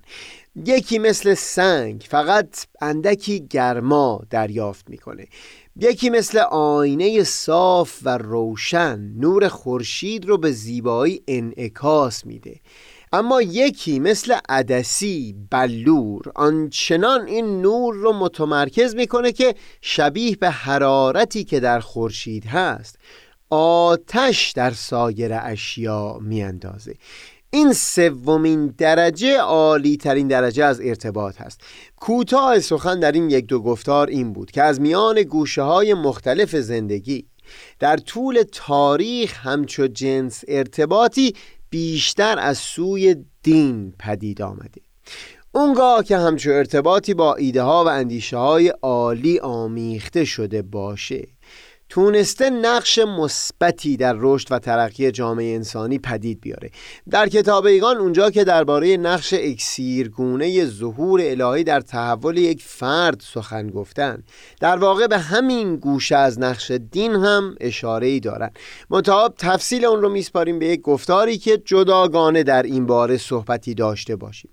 یکی 0.55 0.99
مثل 0.99 1.33
سنگ 1.33 2.05
فقط 2.09 2.65
اندکی 2.81 3.47
گرما 3.49 4.21
دریافت 4.29 4.89
می‌کنه. 4.89 5.27
یکی 5.75 6.09
مثل 6.09 6.37
آینه 6.51 7.23
صاف 7.23 7.99
و 8.03 8.17
روشن 8.17 8.99
نور 8.99 9.47
خورشید 9.47 10.25
رو 10.25 10.37
به 10.37 10.51
زیبایی 10.51 11.23
انعکاس 11.27 12.25
میده. 12.25 12.59
اما 13.13 13.41
یکی 13.41 13.99
مثل 13.99 14.35
عدسی 14.49 15.35
بلور 15.49 16.31
آنچنان 16.35 17.27
این 17.27 17.61
نور 17.61 17.95
رو 17.95 18.13
متمرکز 18.13 18.95
می‌کنه 18.95 19.31
که 19.31 19.55
شبیه 19.81 20.35
به 20.35 20.49
حرارتی 20.49 21.43
که 21.43 21.59
در 21.59 21.79
خورشید 21.79 22.45
هست 22.45 22.97
آتش 23.49 24.51
در 24.51 24.71
سایر 24.71 25.33
اشیا 25.33 26.17
میاندازه. 26.21 26.95
این 27.53 27.73
سومین 27.73 28.67
درجه 28.77 29.37
عالی 29.37 29.97
ترین 29.97 30.27
درجه 30.27 30.65
از 30.65 30.81
ارتباط 30.81 31.41
هست. 31.41 31.61
کوتاه 31.95 32.59
سخن 32.59 32.99
در 32.99 33.11
این 33.11 33.29
یک 33.29 33.45
دو 33.45 33.59
گفتار 33.59 34.07
این 34.07 34.33
بود 34.33 34.51
که 34.51 34.63
از 34.63 34.81
میان 34.81 35.23
گوشه 35.23 35.61
های 35.61 35.93
مختلف 35.93 36.55
زندگی 36.55 37.25
در 37.79 37.97
طول 37.97 38.43
تاریخ 38.51 39.47
همچو 39.47 39.87
جنس 39.87 40.43
ارتباطی 40.47 41.33
بیشتر 41.69 42.39
از 42.39 42.57
سوی 42.57 43.15
دین 43.43 43.93
پدید 43.99 44.41
آمده. 44.41 44.81
اونگاه 45.51 46.03
که 46.03 46.17
همچو 46.17 46.49
ارتباطی 46.51 47.13
با 47.13 47.35
ایده 47.35 47.61
ها 47.61 47.83
و 47.85 47.87
اندیشه 47.87 48.37
های 48.37 48.67
عالی 48.67 49.39
آمیخته 49.39 50.25
شده 50.25 50.61
باشه. 50.61 51.27
تونسته 51.93 52.49
نقش 52.49 52.99
مثبتی 52.99 53.97
در 53.97 54.15
رشد 54.17 54.47
و 54.51 54.59
ترقی 54.59 55.11
جامعه 55.11 55.55
انسانی 55.55 55.99
پدید 55.99 56.41
بیاره. 56.41 56.69
در 57.09 57.29
کتاب 57.29 57.65
ایگان 57.65 57.97
اونجا 57.97 58.29
که 58.29 58.43
درباره 58.43 58.97
نقش 58.97 59.33
اکسیرگونه 59.37 60.65
ظهور 60.65 61.21
الهی 61.23 61.63
در 61.63 61.81
تحول 61.81 62.37
یک 62.37 62.63
فرد 62.63 63.19
سخن 63.19 63.69
گفتن 63.69 64.23
در 64.59 64.77
واقع 64.77 65.07
به 65.07 65.17
همین 65.17 65.75
گوشه 65.75 66.15
از 66.15 66.39
نقش 66.39 66.71
دین 66.71 67.11
هم 67.11 67.55
اشاره 67.59 68.07
ای 68.07 68.19
دارن. 68.19 68.49
متعاب 68.89 69.35
تفصیل 69.37 69.85
اون 69.85 70.01
رو 70.01 70.09
میسپاریم 70.09 70.59
به 70.59 70.67
یک 70.67 70.81
گفتاری 70.81 71.37
که 71.37 71.57
جداگانه 71.65 72.43
در 72.43 72.63
این 72.63 72.85
باره 72.85 73.17
صحبتی 73.17 73.73
داشته 73.73 74.15
باشیم. 74.15 74.51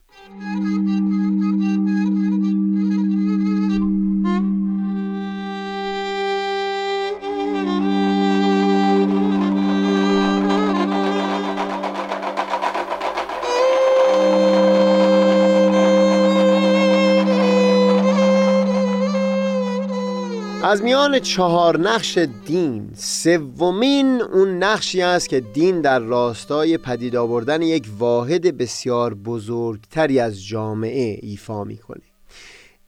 از 20.70 20.83
میان 20.83 21.18
چهار 21.18 21.78
نقش 21.78 22.18
دین 22.46 22.90
سومین 22.96 24.22
اون 24.22 24.62
نقشی 24.62 25.02
است 25.02 25.28
که 25.28 25.40
دین 25.40 25.80
در 25.80 25.98
راستای 25.98 26.78
پدید 26.78 27.16
آوردن 27.16 27.62
یک 27.62 27.88
واحد 27.98 28.59
بسیار 28.59 29.14
بزرگتری 29.14 30.20
از 30.20 30.44
جامعه 30.44 31.18
ایفا 31.22 31.64
می‌کنه. 31.64 32.02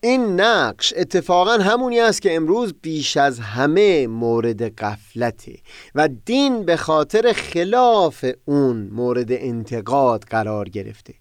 این 0.00 0.40
نقش 0.40 0.94
اتفاقا 0.96 1.52
همونی 1.52 2.00
است 2.00 2.22
که 2.22 2.36
امروز 2.36 2.74
بیش 2.82 3.16
از 3.16 3.40
همه 3.40 4.06
مورد 4.06 4.62
قفلته 4.62 5.58
و 5.94 6.08
دین 6.24 6.64
به 6.64 6.76
خاطر 6.76 7.32
خلاف 7.32 8.24
اون 8.44 8.88
مورد 8.92 9.32
انتقاد 9.32 10.24
قرار 10.24 10.68
گرفته. 10.68 11.14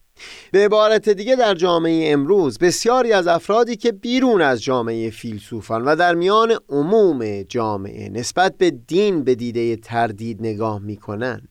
به 0.52 0.64
عبارت 0.64 1.08
دیگه 1.08 1.36
در 1.36 1.54
جامعه 1.54 2.12
امروز 2.12 2.58
بسیاری 2.58 3.12
از 3.12 3.26
افرادی 3.26 3.76
که 3.76 3.92
بیرون 3.92 4.42
از 4.42 4.62
جامعه 4.62 5.10
فیلسوفان 5.10 5.84
و 5.84 5.96
در 5.96 6.14
میان 6.14 6.58
عموم 6.68 7.42
جامعه 7.42 8.08
نسبت 8.08 8.58
به 8.58 8.70
دین 8.70 9.24
به 9.24 9.34
دیده 9.34 9.76
تردید 9.76 10.40
نگاه 10.40 10.78
می‌کنن 10.78 11.42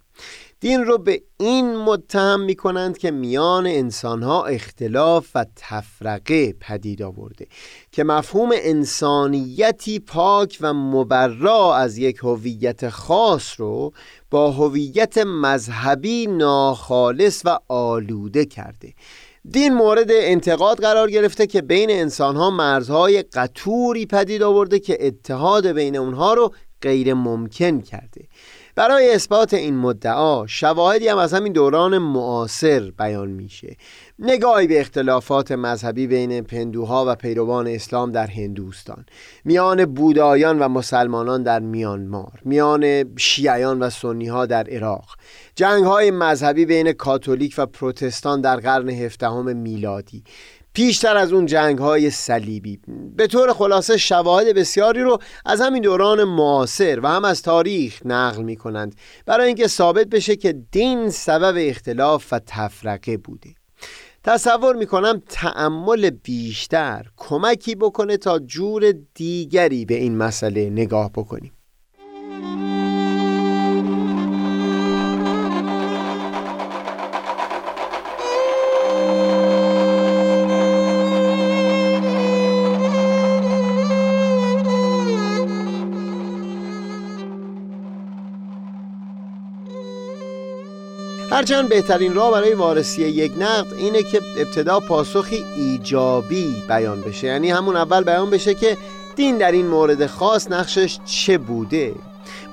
دین 0.62 0.82
رو 0.82 0.98
به 0.98 1.22
این 1.40 1.76
متهم 1.76 2.40
می 2.40 2.56
کنند 2.56 2.98
که 2.98 3.12
میان 3.12 3.68
انسانها 3.68 4.46
اختلاف 4.46 5.30
و 5.36 5.46
تفرقه 5.56 6.54
پدید 6.54 7.02
آورده 7.02 7.48
که 7.92 8.04
مفهوم 8.04 8.50
انسانیتی 8.54 10.00
پاک 10.00 10.58
و 10.62 10.74
مبرا 10.74 11.76
از 11.76 11.98
یک 11.98 12.18
هویت 12.18 12.90
خاص 12.90 13.60
رو 13.60 13.94
با 14.32 14.52
هویت 14.52 15.17
مذهبی 15.17 16.28
ناخالص 16.28 17.41
و 17.46 17.60
آلوده 17.67 18.46
کرده. 18.46 18.94
دین 19.52 19.74
مورد 19.74 20.08
انتقاد 20.12 20.82
قرار 20.82 21.12
گرفته 21.12 21.48
که 21.48 21.62
بین 21.62 21.89
انسانها 21.89 22.50
مرزهای 22.50 23.22
قطوری 23.22 24.06
پدید 24.06 24.44
آورده 24.44 24.80
که 24.80 24.98
اتحاد 25.08 25.67
بین 25.67 25.96
اونها 25.96 26.34
رو 26.34 26.54
غیر 26.82 27.13
ممکن 27.13 27.82
کرده. 27.82 28.28
برای 28.76 29.13
اثبات 29.13 29.54
این 29.54 29.78
مدعا 29.78 30.48
شواهدی 30.48 31.08
هم 31.08 31.17
از 31.17 31.34
همین 31.34 31.54
دوران 31.54 31.98
معاصر 31.98 32.91
بیان 32.91 33.30
میشه. 33.30 33.76
نگاهی 34.24 34.68
به 34.68 34.80
اختلافات 34.80 35.52
مذهبی 35.52 36.08
بین 36.08 36.42
پندوها 36.42 37.06
و 37.08 37.16
پیروان 37.16 37.68
اسلام 37.68 38.12
در 38.12 38.28
هندوستان 38.28 39.06
میان 39.46 39.86
بودایان 39.86 40.60
و 40.60 40.68
مسلمانان 40.68 41.44
در 41.44 41.60
میانمار 41.60 42.40
میان 42.46 43.16
شیعیان 43.18 43.80
و 43.80 43.90
سنی 43.90 44.28
ها 44.28 44.46
در 44.46 44.68
عراق 44.70 45.06
جنگ 45.56 45.84
های 45.84 46.12
مذهبی 46.12 46.66
بین 46.66 46.92
کاتولیک 46.92 47.56
و 47.58 47.66
پروتستان 47.66 48.42
در 48.42 48.56
قرن 48.56 48.90
هفدهم 48.90 49.58
میلادی. 49.58 50.24
پیشتر 50.74 51.18
از 51.18 51.34
اون 51.34 51.46
جنگ 51.46 51.78
های 51.78 52.10
صلیبی. 52.10 52.80
به 53.16 53.28
طور 53.28 53.54
خلاصه 53.54 53.98
شواهد 53.98 54.56
بسیاری 54.56 55.02
رو 55.02 55.18
از 55.46 55.62
همین 55.62 55.82
دوران 55.82 56.24
معاصر 56.24 57.00
و 57.00 57.08
هم 57.08 57.26
از 57.26 57.42
تاریخ 57.42 58.02
نقل 58.06 58.44
می 58.44 58.56
کنند 58.56 58.96
برای 59.26 59.48
اینکه 59.48 59.68
ثابت 59.68 60.08
بشه 60.08 60.36
که 60.36 60.54
دین 60.72 61.10
سبب 61.10 61.56
اختلاف 61.58 62.34
و 62.34 62.40
تفرقه 62.40 63.18
بوده. 63.18 63.61
تصور 64.24 64.76
می 64.76 64.86
کنم 64.86 65.22
تعمل 65.30 66.10
بیشتر 66.10 67.06
کمکی 67.18 67.76
بکنه 67.76 68.18
تا 68.18 68.40
جور 68.40 68.94
دیگری 69.14 69.86
به 69.86 69.94
این 69.94 70.18
مسئله 70.18 70.70
نگاه 70.70 71.12
بکنیم. 71.12 71.52
هرچند 91.42 91.70
بهترین 91.70 92.14
راه 92.14 92.32
برای 92.32 92.54
وارسی 92.54 93.02
یک 93.02 93.32
نقد 93.40 93.74
اینه 93.74 94.04
که 94.04 94.22
ابتدا 94.38 94.80
پاسخی 94.80 95.44
ایجابی 95.56 96.64
بیان 96.68 97.02
بشه. 97.02 97.28
یعنی 97.28 97.52
همون 97.52 97.76
اول 97.76 98.04
بیان 98.04 98.30
بشه 98.30 98.54
که 98.54 98.78
دین 99.16 99.38
در 99.38 99.52
این 99.52 99.68
مورد 99.68 100.06
خاص 100.06 100.52
نقشش 100.52 101.00
چه 101.06 101.38
بوده. 101.38 101.96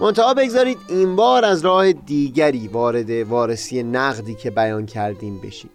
منتها 0.00 0.34
بگذارید 0.34 0.78
این 0.88 1.16
بار 1.16 1.44
از 1.44 1.64
راه 1.64 1.92
دیگری 1.92 2.68
وارد 2.68 3.10
وارسی 3.10 3.82
نقدی 3.82 4.34
که 4.34 4.50
بیان 4.50 4.86
کردیم 4.86 5.40
بشیم. 5.40 5.70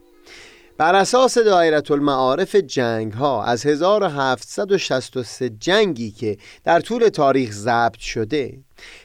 بر 0.78 0.96
اساس 0.96 1.38
دایره 1.38 1.82
المعارف 1.92 2.56
جنگ 2.56 3.14
ها 3.14 3.44
از 3.44 3.66
1763 3.66 5.50
جنگی 5.50 6.12
که 6.12 6.38
در 6.64 6.80
طول 6.80 7.08
تاریخ 7.08 7.52
ضبط 7.52 8.00
شده 8.00 8.58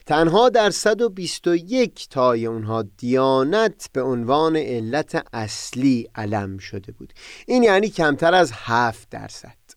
تنها 0.07 0.49
در 0.49 0.71
121 0.71 2.09
تای 2.09 2.47
اونها 2.47 2.85
دیانت 2.97 3.91
به 3.93 4.03
عنوان 4.03 4.57
علت 4.57 5.27
اصلی 5.33 6.09
علم 6.15 6.59
شده 6.59 6.93
بود. 6.93 7.13
این 7.47 7.63
یعنی 7.63 7.89
کمتر 7.89 8.35
از 8.35 8.53
7 8.55 9.11
درصد. 9.11 9.69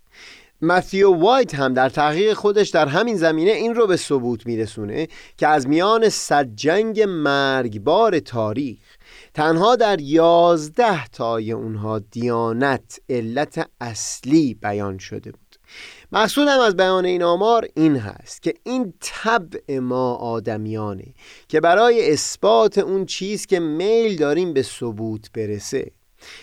متیو 0.64 1.16
وایت 1.16 1.56
هم 1.56 1.74
در 1.74 1.90
تحقیق 1.90 2.34
خودش 2.34 2.70
در 2.70 2.88
همین 2.88 3.18
زمینه 3.18 3.52
این 3.52 3.76
رو 3.76 3.88
به 3.88 3.98
ثبوت 3.98 4.46
میرسونه 4.46 5.08
که 5.38 5.48
از 5.48 5.68
میان 5.68 6.10
صد 6.10 6.48
جنگ 6.56 7.02
مرگبار 7.02 8.20
تاریخ 8.20 8.98
تنها 9.34 9.76
در 9.76 10.02
یازده 10.02 11.08
تای 11.08 11.52
اونها 11.52 12.00
دیانت 12.00 13.00
علت 13.10 13.70
اصلی 13.82 14.54
بیان 14.54 14.98
شده 14.98 15.32
بود. 15.32 15.41
مقصودم 16.14 16.60
از 16.60 16.78
بیان 16.78 17.06
این 17.06 17.24
آمار 17.24 17.68
این 17.76 17.96
هست 17.96 18.42
که 18.42 18.54
این 18.64 18.94
طبع 19.00 19.80
ما 19.80 20.14
آدمیانه 20.14 21.14
که 21.48 21.62
برای 21.62 22.12
اثبات 22.14 22.78
اون 22.78 23.06
چیز 23.06 23.46
که 23.46 23.60
میل 23.60 24.18
داریم 24.18 24.54
به 24.54 24.62
ثبوت 24.62 25.32
برسه. 25.32 25.92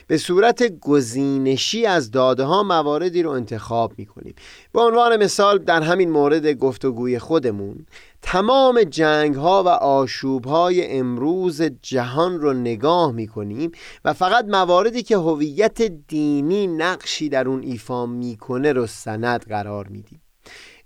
به 0.06 0.18
صورت 0.18 0.78
گزینشی 0.80 1.86
از 1.86 2.10
داده 2.10 2.44
ها 2.44 2.62
مواردی 2.62 3.22
رو 3.22 3.30
انتخاب 3.30 3.92
می 3.96 4.06
کنیم 4.06 4.34
به 4.72 4.80
عنوان 4.80 5.24
مثال 5.24 5.58
در 5.58 5.82
همین 5.82 6.10
مورد 6.10 6.52
گفتگوی 6.52 7.18
خودمون 7.18 7.86
تمام 8.22 8.82
جنگ 8.82 9.34
ها 9.34 9.62
و 9.62 9.68
آشوب 9.68 10.44
های 10.44 10.98
امروز 10.98 11.62
جهان 11.62 12.40
رو 12.40 12.52
نگاه 12.52 13.12
می 13.12 13.26
کنیم 13.26 13.72
و 14.04 14.12
فقط 14.12 14.44
مواردی 14.44 15.02
که 15.02 15.16
هویت 15.16 15.82
دینی 15.82 16.66
نقشی 16.66 17.28
در 17.28 17.48
اون 17.48 17.62
ایفا 17.62 18.06
می‌کنه 18.06 18.72
رو 18.72 18.86
سند 18.86 19.44
قرار 19.48 19.86
میدیم. 19.88 20.22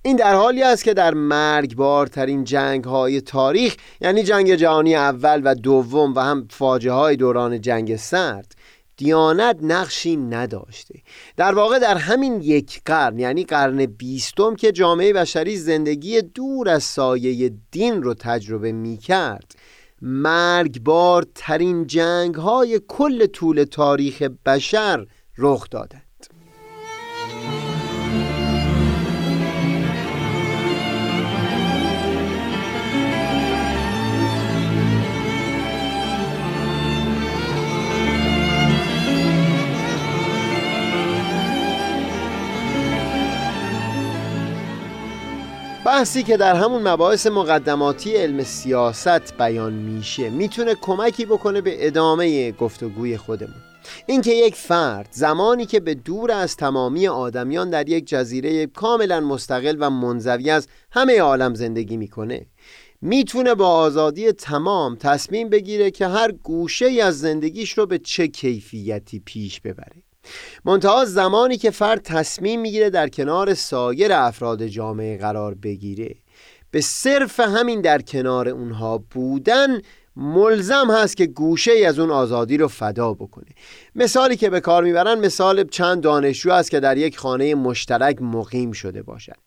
این 0.04 0.16
در 0.16 0.34
حالی 0.34 0.62
است 0.62 0.84
که 0.84 0.94
در 0.94 1.14
مرگبارترین 1.14 2.44
جنگ 2.44 2.84
های 2.84 3.20
تاریخ 3.20 3.76
یعنی 4.00 4.22
جنگ 4.22 4.54
جهانی 4.54 4.96
اول 4.96 5.42
و 5.44 5.54
دوم 5.54 6.14
و 6.14 6.20
هم 6.20 6.48
فاجعه 6.50 6.92
های 6.92 7.16
دوران 7.16 7.60
جنگ 7.60 7.96
سرد 7.96 8.54
دیانت 9.02 9.58
نقشی 9.62 10.16
نداشته. 10.16 10.94
در 11.36 11.54
واقع 11.54 11.78
در 11.78 11.96
همین 11.96 12.40
یک 12.42 12.80
قرن 12.84 13.18
یعنی 13.18 13.44
قرن 13.44 13.86
بیستم 13.86 14.54
که 14.54 14.72
جامعه 14.72 15.12
بشری 15.12 15.56
زندگی 15.56 16.22
دور 16.22 16.68
از 16.68 16.82
سایه 16.82 17.52
دین 17.70 18.02
رو 18.02 18.14
تجربه 18.14 18.72
می 18.72 18.96
کرد 18.96 19.54
مرگبار 20.02 21.26
ترین 21.34 21.86
جنگ 21.86 22.34
های 22.34 22.80
کل 22.88 23.26
طول 23.26 23.64
تاریخ 23.64 24.22
بشر 24.22 25.06
رخ 25.38 25.70
دادند 25.70 26.01
بحثی 45.86 46.22
که 46.22 46.36
در 46.36 46.54
همون 46.54 46.88
مباحث 46.88 47.26
مقدماتی 47.26 48.16
علم 48.16 48.42
سیاست 48.42 49.36
بیان 49.38 49.72
میشه 49.72 50.30
می‌تونه 50.30 50.74
کمکی 50.74 51.26
بکنه 51.26 51.60
به 51.60 51.86
ادامه 51.86 52.52
گفتگوی 52.52 53.16
خودمون. 53.16 53.54
اینکه 54.06 54.30
یک 54.30 54.54
فرد 54.54 55.08
زمانی 55.10 55.66
که 55.66 55.80
به 55.80 55.94
دور 55.94 56.30
از 56.30 56.56
تمامی 56.56 57.08
آدمیان 57.08 57.70
در 57.70 57.88
یک 57.88 58.06
جزیره 58.06 58.66
کاملا 58.66 59.20
مستقل 59.20 59.76
و 59.80 59.90
منزوی 59.90 60.50
از 60.50 60.68
همه 60.92 61.20
عالم 61.20 61.54
زندگی 61.54 61.96
می‌کنه 61.96 62.46
می‌تونه 63.00 63.54
با 63.54 63.68
آزادی 63.68 64.32
تمام 64.32 64.96
تصمیم 64.96 65.48
بگیره 65.48 65.90
که 65.90 66.06
هر 66.06 66.32
گوشه 66.32 67.02
از 67.02 67.20
زندگیش 67.20 67.78
رو 67.78 67.86
به 67.86 67.98
چه 67.98 68.28
کیفیتی 68.28 69.20
پیش 69.20 69.60
ببره. 69.60 70.02
منتها 70.64 71.04
زمانی 71.04 71.56
که 71.56 71.70
فرد 71.70 72.02
تصمیم 72.02 72.60
می‌گیره 72.60 72.90
در 72.90 73.08
کنار 73.08 73.54
سایر 73.54 74.12
افراد 74.12 74.66
جامعه 74.66 75.18
قرار 75.18 75.54
بگیره. 75.54 76.14
به 76.70 76.80
صرف 76.80 77.40
همین 77.40 77.80
در 77.80 78.02
کنار 78.02 78.48
اونها 78.48 78.98
بودن 78.98 79.80
ملزم 80.16 80.90
هست 80.90 81.16
که 81.16 81.26
گوشه 81.26 81.72
ای 81.72 81.84
از 81.84 81.98
اون 81.98 82.10
آزادی 82.10 82.56
رو 82.56 82.68
فدا 82.68 83.12
بکنه. 83.12 83.46
مثالی 83.94 84.36
که 84.36 84.50
به 84.50 84.60
کار 84.60 84.84
می‌برن 84.84 85.18
مثال 85.18 85.64
چند 85.64 86.00
دانشجو 86.02 86.50
است 86.50 86.70
که 86.70 86.80
در 86.80 86.96
یک 86.96 87.18
خانه 87.18 87.54
مشترک 87.54 88.22
مقیم 88.22 88.72
شده 88.72 89.02
باشند 89.02 89.38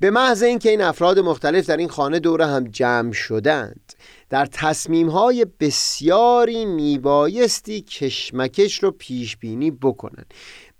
به 0.00 0.10
محض 0.10 0.42
اینکه 0.42 0.70
این 0.70 0.80
افراد 0.80 1.18
مختلف 1.18 1.66
در 1.66 1.76
این 1.76 1.88
خانه 1.88 2.18
دور 2.18 2.42
هم 2.42 2.64
جمع 2.64 3.12
شدند 3.12 3.92
در 4.30 4.46
تصمیم 4.46 5.08
های 5.08 5.46
بسیاری 5.60 6.64
میبایستی 6.64 7.80
کشمکش 7.80 8.82
رو 8.82 8.90
پیش 8.90 9.36
بینی 9.36 9.70
بکنن. 9.70 10.24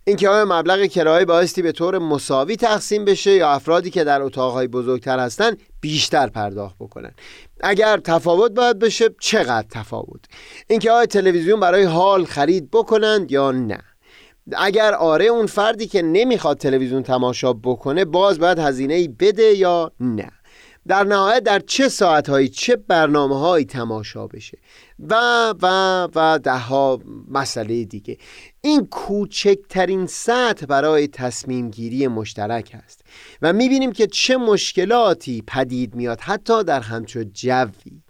اینکه 0.05 0.29
آیا 0.29 0.45
مبلغ 0.45 0.87
کرایه 0.87 1.25
بایستی 1.25 1.63
به 1.63 1.73
طور 1.73 1.99
مساوی 1.99 2.57
تقسیم 2.57 3.05
بشه 3.05 3.31
یا 3.31 3.51
افرادی 3.51 3.91
که 3.91 4.05
در 4.05 4.23
اتاقهای 4.23 4.67
بزرگتر 4.67 5.19
هستن 5.19 5.57
بیشتر 5.81 6.27
پرداخت 6.27 6.77
بکنن. 6.81 7.13
اگر 7.61 7.97
تفاوت 7.97 8.53
باید 8.53 8.79
بشه 8.79 9.09
چقدر 9.21 9.67
تفاوت؟ 9.71 10.21
اینکه 10.69 10.91
آیا 10.91 11.07
تلویزیون 11.07 11.61
برای 11.61 11.85
حال 11.85 12.25
خرید 12.25 12.71
بکنند 12.71 13.33
یا 13.33 13.51
نه؟ 13.51 13.79
اگر 14.57 14.95
آره 14.95 15.25
اون 15.25 15.47
فردی 15.47 15.87
که 15.87 16.03
نمی‌خواد 16.03 16.59
تلویزیون 16.59 17.03
تماشا 17.03 17.53
بکنه 17.53 18.05
باز 18.05 18.39
باید 18.39 18.59
هزینه 18.59 19.09
بده 19.09 19.43
یا 19.43 19.93
نه؟ 20.01 20.31
در 20.89 21.05
نهایت 21.05 21.43
در 21.43 21.59
چه 21.59 21.89
ساعتهایی 21.89 22.49
چه 22.49 22.77
برنامه 22.77 23.39
هایی 23.39 23.65
تماشا 23.65 24.27
بشه 24.27 24.59
و 24.99 25.15
و 25.63 26.09
و 26.15 26.39
ده 26.39 26.59
ها 26.59 27.01
مسئله 27.31 27.85
دیگه. 27.85 28.19
این 28.61 28.87
کوچکترین 28.87 30.07
سطح 30.07 30.67
برای 30.67 31.09
تصمیم 31.09 31.71
گیری 31.71 32.09
مشترک 32.09 32.77
است 32.85 33.01
و 33.43 33.53
می‌بینیم 33.53 33.93
که 33.93 34.07
چه 34.07 34.37
مشکلاتی 34.37 35.43
پدید 35.47 35.95
میاد 35.95 36.21
حتی 36.21 36.65
در 36.65 36.81
همچو 36.81 37.25
جوی. 37.33 38.03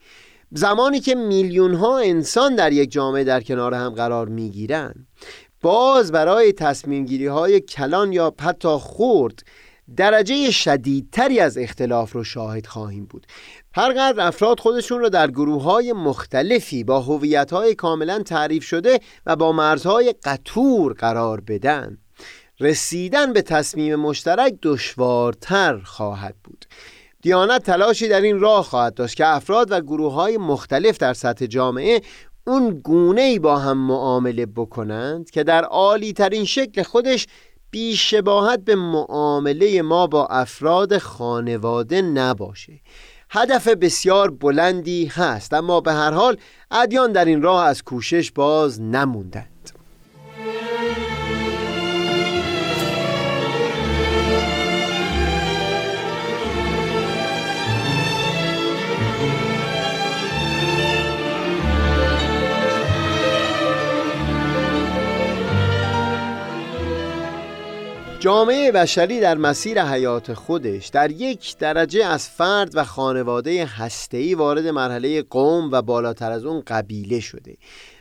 زمانی 0.52 1.00
که 1.00 1.14
میلیون 1.14 1.74
ها 1.74 1.98
انسان 1.98 2.54
در 2.54 2.72
یک 2.72 2.90
جامعه 2.90 3.24
در 3.24 3.40
کنار 3.40 3.74
هم 3.74 3.90
قرار 3.90 4.28
می‌گیرن 4.28 4.94
باز 5.60 6.12
برای 6.12 6.52
تصمیم 6.52 7.04
گیری 7.04 7.26
های 7.26 7.60
کلان 7.60 8.12
یا 8.12 8.34
حتی 8.40 8.68
خورد 8.68 9.42
درجه 9.96 10.50
شدیدتری 10.50 11.40
از 11.40 11.58
اختلاف 11.58 12.12
رو 12.12 12.24
شاهد 12.24 12.66
خواهیم 12.66 13.04
بود. 13.04 13.26
هرقدر 13.74 14.26
افراد 14.26 14.60
خودشون 14.60 15.00
رو 15.00 15.08
در 15.08 15.30
گروه 15.30 15.62
های 15.62 15.92
مختلفی 15.92 16.84
با 16.84 17.00
هویت 17.00 17.52
های 17.52 17.74
کاملا 17.74 18.22
تعریف 18.22 18.64
شده 18.64 19.00
و 19.26 19.36
با 19.36 19.52
مرزهای 19.52 20.14
قطور 20.24 20.92
قرار 20.92 21.40
بدن 21.40 21.98
رسیدن 22.60 23.32
به 23.32 23.42
تصمیم 23.42 23.96
مشترک 23.96 24.54
دشوارتر 24.62 25.78
خواهد 25.78 26.34
بود. 26.44 26.64
دیانت 27.22 27.62
تلاشی 27.62 28.08
در 28.08 28.20
این 28.20 28.40
راه 28.40 28.64
خواهد 28.64 28.94
داشت 28.94 29.16
که 29.16 29.26
افراد 29.26 29.72
و 29.72 29.80
گروه 29.80 30.12
های 30.12 30.36
مختلف 30.36 30.98
در 30.98 31.14
سطح 31.14 31.46
جامعه 31.46 32.00
اون 32.46 32.70
گونه 32.70 33.20
ای 33.20 33.38
با 33.38 33.58
هم 33.58 33.78
معامله 33.78 34.46
بکنند 34.46 35.30
که 35.30 35.44
در 35.44 35.64
عالی 35.64 36.12
ترین 36.12 36.44
شکل 36.44 36.82
خودش 36.82 37.26
بیشباهت 37.70 38.64
به 38.64 38.74
معامله 38.74 39.82
ما 39.82 40.06
با 40.06 40.26
افراد 40.26 40.98
خانواده 40.98 42.02
نباشه. 42.02 42.80
هدف 43.30 43.68
بسیار 43.68 44.30
بلندی 44.30 45.06
هست 45.06 45.54
اما 45.54 45.80
به 45.80 45.92
هر 45.92 46.10
حال 46.10 46.36
ادیان 46.70 47.12
در 47.12 47.24
این 47.24 47.42
راه 47.42 47.64
از 47.64 47.82
کوشش 47.82 48.30
باز 48.30 48.80
نموندند 48.80 49.57
جامعه 68.20 68.72
بشری 68.72 69.20
در 69.20 69.36
مسیر 69.36 69.82
حیات 69.82 70.34
خودش 70.34 70.86
در 70.86 71.10
یک 71.10 71.58
درجه 71.58 72.04
از 72.04 72.28
فرد 72.28 72.70
و 72.74 72.84
خانواده 72.84 73.64
هسته‌ای 73.64 74.34
وارد 74.34 74.66
مرحله 74.66 75.22
قوم 75.22 75.70
و 75.72 75.82
بالاتر 75.82 76.32
از 76.32 76.44
اون 76.44 76.62
قبیله 76.66 77.20
شده. 77.20 77.56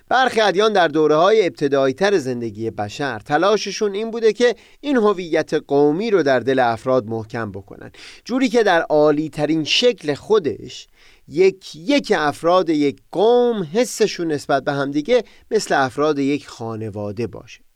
برخی 0.10 0.42
ادیان 0.42 0.74
در 0.74 0.88
دوره 0.88 1.16
های 1.16 1.46
ابتدایی 1.46 1.94
تر 1.94 2.18
زندگی 2.18 2.72
بشر 2.72 3.20
تلاششون 3.20 3.94
این 3.94 4.12
بوده 4.12 4.34
که 4.34 4.56
این 4.82 4.98
هویت 4.98 5.54
قومی 5.54 6.12
رو 6.12 6.24
در 6.24 6.40
دل 6.40 6.60
افراد 6.60 7.06
محکم 7.06 7.52
بکنن. 7.52 7.92
جوری 8.26 8.50
که 8.50 8.64
در 8.64 8.82
عالی 8.82 9.30
ترین 9.30 9.64
شکل 9.64 10.14
خودش 10.14 10.88
یک 11.28 11.76
یک 11.76 12.14
افراد 12.16 12.70
یک 12.70 13.02
قوم 13.12 13.68
حسشون 13.74 14.32
نسبت 14.32 14.64
به 14.64 14.72
همدیگه 14.72 15.24
مثل 15.52 15.76
افراد 15.76 16.20
یک 16.20 16.48
خانواده 16.48 17.28
باشه. 17.28 17.67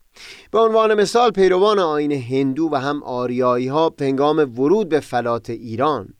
به 0.50 0.58
عنوان 0.58 0.94
مثال 0.94 1.30
پیروان 1.30 1.78
آین 1.78 2.12
هندو 2.12 2.68
و 2.72 2.76
هم 2.76 3.02
آریایی 3.02 3.68
ها 3.68 3.90
پنگام 3.90 4.38
ورود 4.38 4.88
به 4.88 5.00
فلات 5.00 5.50
ایران. 5.50 6.14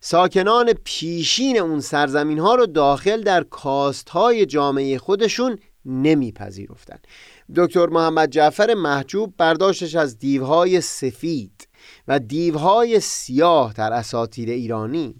ساکنان 0.00 0.72
پیشین 0.84 1.58
اون 1.58 1.80
سرزمین 1.80 2.38
ها 2.38 2.54
رو 2.54 2.66
داخل 2.66 3.22
در 3.22 3.42
کاست 3.42 4.08
های 4.08 4.46
جامعه 4.46 4.98
خودشون 4.98 5.58
نمیپذیرفتن. 5.84 6.98
دکتر 7.56 7.86
محمد 7.86 8.30
جعفر 8.30 8.74
محجوب 8.74 9.34
برداشتش 9.38 9.94
از 9.94 10.18
دیوهای 10.18 10.80
سفید 10.80 11.68
و 12.08 12.18
دیوهای 12.18 13.00
سیاه 13.00 13.72
در 13.72 13.92
اساطیر 13.92 14.50
ایرانی. 14.50 15.14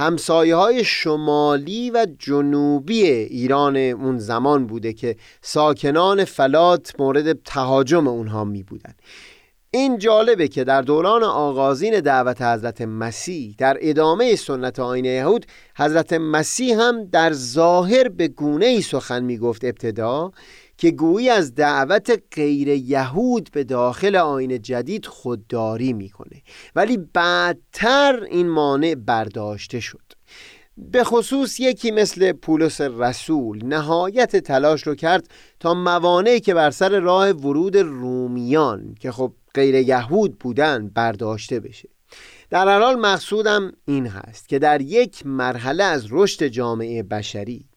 همسایه 0.00 0.56
های 0.56 0.84
شمالی 0.84 1.90
و 1.90 2.06
جنوبی 2.18 3.02
ایران 3.10 3.76
اون 3.76 4.18
زمان 4.18 4.66
بوده 4.66 4.92
که 4.92 5.16
ساکنان 5.42 6.24
فلات 6.24 6.94
مورد 6.98 7.42
تهاجم 7.42 8.08
اونها 8.08 8.44
می 8.44 8.62
بودن. 8.62 8.94
این 9.70 9.98
جالبه 9.98 10.48
که 10.48 10.64
در 10.64 10.82
دوران 10.82 11.22
آغازین 11.22 12.00
دعوت 12.00 12.42
حضرت 12.42 12.82
مسیح 12.82 13.54
در 13.58 13.78
ادامه 13.80 14.36
سنت 14.36 14.78
آین 14.80 15.04
یهود 15.04 15.46
حضرت 15.76 16.12
مسیح 16.12 16.80
هم 16.80 17.04
در 17.04 17.32
ظاهر 17.32 18.08
به 18.08 18.28
گونه 18.28 18.66
ای 18.66 18.82
سخن 18.82 19.22
می 19.24 19.38
گفت 19.38 19.64
ابتدا 19.64 20.32
که 20.80 20.90
گویی 20.90 21.28
از 21.30 21.54
دعوت 21.54 22.22
غیر 22.34 22.68
یهود 22.68 23.50
به 23.52 23.64
داخل 23.64 24.16
آین 24.16 24.62
جدید 24.62 25.06
خودداری 25.06 25.92
می‌کنه. 25.92 26.42
ولی 26.76 26.96
بعدتر 26.96 28.26
این 28.30 28.48
مانع 28.48 28.94
برداشته 28.94 29.80
شد. 29.80 30.12
به 30.76 31.04
خصوص 31.04 31.60
یکی 31.60 31.90
مثل 31.90 32.32
پولس 32.32 32.80
رسول 32.80 33.64
نهایت 33.64 34.36
تلاش 34.36 34.86
رو 34.86 34.94
کرد 34.94 35.28
تا 35.60 35.74
موانعی 35.74 36.40
که 36.40 36.54
بر 36.54 36.70
سر 36.70 37.00
راه 37.00 37.30
ورود 37.30 37.76
رومیان 37.76 38.94
که 39.00 39.12
خب 39.12 39.32
غیر 39.54 39.74
یهود 39.74 40.38
بودن 40.38 40.88
برداشته 40.88 41.60
بشه. 41.60 41.88
در 42.50 42.80
حال 42.80 42.94
مقصودم 42.94 43.72
این 43.84 44.06
هست 44.06 44.48
که 44.48 44.58
در 44.58 44.80
یک 44.80 45.26
مرحله 45.26 45.84
از 45.84 46.06
رشد 46.10 46.46
جامعه 46.46 47.02
بشری 47.02 47.69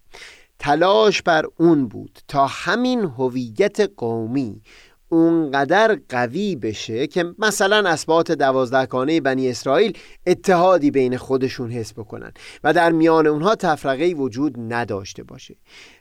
تلاش 0.63 1.21
بر 1.21 1.45
اون 1.57 1.87
بود 1.87 2.19
تا 2.27 2.47
همین 2.47 2.99
هویت 2.99 3.91
قومی 3.97 4.61
اونقدر 5.09 5.99
قوی 6.09 6.55
بشه 6.55 7.07
که 7.07 7.25
مثلا 7.39 7.89
اسبات 7.89 8.31
دوازده 8.31 8.85
کانه 8.85 9.21
بنی 9.21 9.49
اسرائیل 9.49 9.97
اتحادی 10.25 10.91
بین 10.91 11.17
خودشون 11.17 11.71
حس 11.71 11.93
بکنن 11.93 12.31
و 12.63 12.73
در 12.73 12.91
میان 12.91 13.27
اونها 13.27 13.55
تفرقه 13.55 14.05
وجود 14.05 14.55
نداشته 14.57 15.23
باشه. 15.23 15.55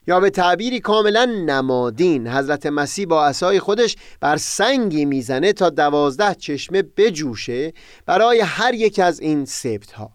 یا 0.06 0.20
به 0.20 0.30
تعبیری 0.30 0.80
کاملا 0.80 1.24
نمادین 1.24 2.28
حضرت 2.28 2.66
مسیح 2.66 3.06
با 3.06 3.26
اسای 3.26 3.60
خودش 3.60 3.96
بر 4.20 4.36
سنگی 4.36 5.04
می‌زنه 5.04 5.52
تا 5.52 5.70
دوازده 5.70 6.34
چشمه 6.34 6.82
بجوشه 6.82 7.72
برای 8.06 8.40
هر 8.40 8.74
یک 8.74 8.98
از 8.98 9.20
این 9.20 9.44
سبت 9.44 9.92
ها 9.92 10.10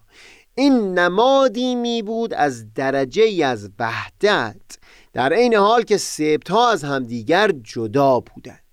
این 0.58 0.98
نمادی 0.98 1.74
می 1.74 2.02
بود 2.02 2.34
از 2.34 2.74
درجه 2.74 3.46
از 3.46 3.70
وحدت 3.78 4.78
در 5.12 5.32
عین 5.32 5.54
حال 5.54 5.82
که 5.82 5.96
سبت 5.96 6.50
ها 6.50 6.70
از 6.70 6.84
همدیگر 6.84 7.52
جدا 7.52 8.20
بودند. 8.20 8.67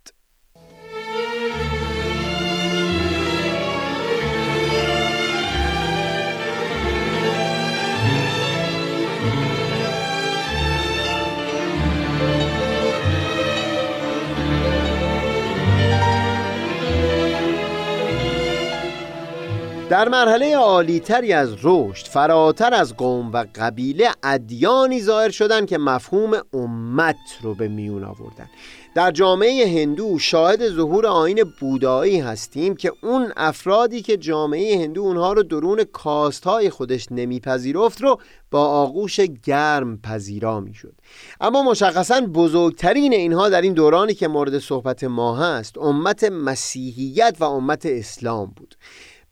در 19.90 20.10
مرحله 20.10 20.56
عالیتری 20.58 21.34
از 21.34 21.56
رشد 21.64 22.08
فراتر 22.08 22.74
از 22.74 22.98
قوم 22.98 23.32
و 23.32 23.46
قبیله 23.56 24.10
ادیانی 24.24 25.02
ظاهر 25.02 25.30
شدند 25.30 25.68
که 25.68 25.78
مفهوم 25.78 26.42
امت 26.54 27.16
رو 27.42 27.56
به 27.56 27.68
میون 27.68 28.04
آوردن. 28.04 28.50
در 28.96 29.12
جامعه 29.12 29.82
هندو 29.82 30.20
شاهد 30.20 30.70
ظهور 30.70 31.08
آین 31.08 31.44
بودایی 31.60 32.20
هستیم 32.20 32.76
که 32.76 32.92
اون 33.04 33.32
افرادی 33.38 34.02
که 34.02 34.18
جامعه 34.18 34.84
هندو 34.84 35.02
اونها 35.02 35.34
رو 35.34 35.44
درون 35.44 35.84
کاستهای 35.84 36.70
خودش 36.70 37.08
نمیپذیرفت 37.12 38.02
رو 38.02 38.20
با 38.52 38.66
آغوش 38.66 39.20
گرم 39.20 39.98
پذیرا 39.98 40.60
می‌شد. 40.60 40.94
اما 41.42 41.64
مشخصا 41.64 42.22
بزرگترین 42.22 43.14
اینها 43.14 43.50
در 43.50 43.62
این 43.62 43.74
دورانی 43.74 44.14
که 44.14 44.28
مورد 44.28 44.60
صحبت 44.60 45.04
ما 45.04 45.36
هست 45.36 45.78
امت 45.78 46.24
مسیحیت 46.24 47.36
و 47.40 47.44
امت 47.44 47.86
اسلام 47.86 48.54
بود. 48.56 48.76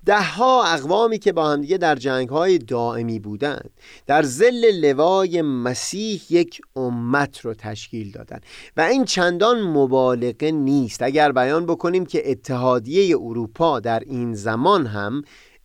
دهها 0.05 0.63
اقوامی 0.63 1.19
که 1.19 1.31
با 1.31 1.49
همدیگه 1.49 1.77
در 1.77 1.95
جنگهای 1.95 2.57
دائمی 2.57 3.19
بودند 3.19 3.69
در 4.07 4.23
زل 4.23 4.71
لوای 4.71 5.41
مسیح 5.41 6.21
یک 6.29 6.61
امت 6.75 7.39
رو 7.39 7.53
تشکیل 7.53 8.11
دادند. 8.11 8.43
و 8.77 8.81
این 8.81 9.05
چندان 9.05 9.61
مبالغه 9.61 10.51
نیست. 10.51 11.01
اگر 11.01 11.31
بیان 11.31 11.65
بکنیم 11.65 12.05
که 12.05 12.31
اتحادیه 12.31 13.17
اروپا 13.17 13.79
در 13.79 13.99
این 13.99 14.33
زمان 14.33 14.85
هم 14.85 15.21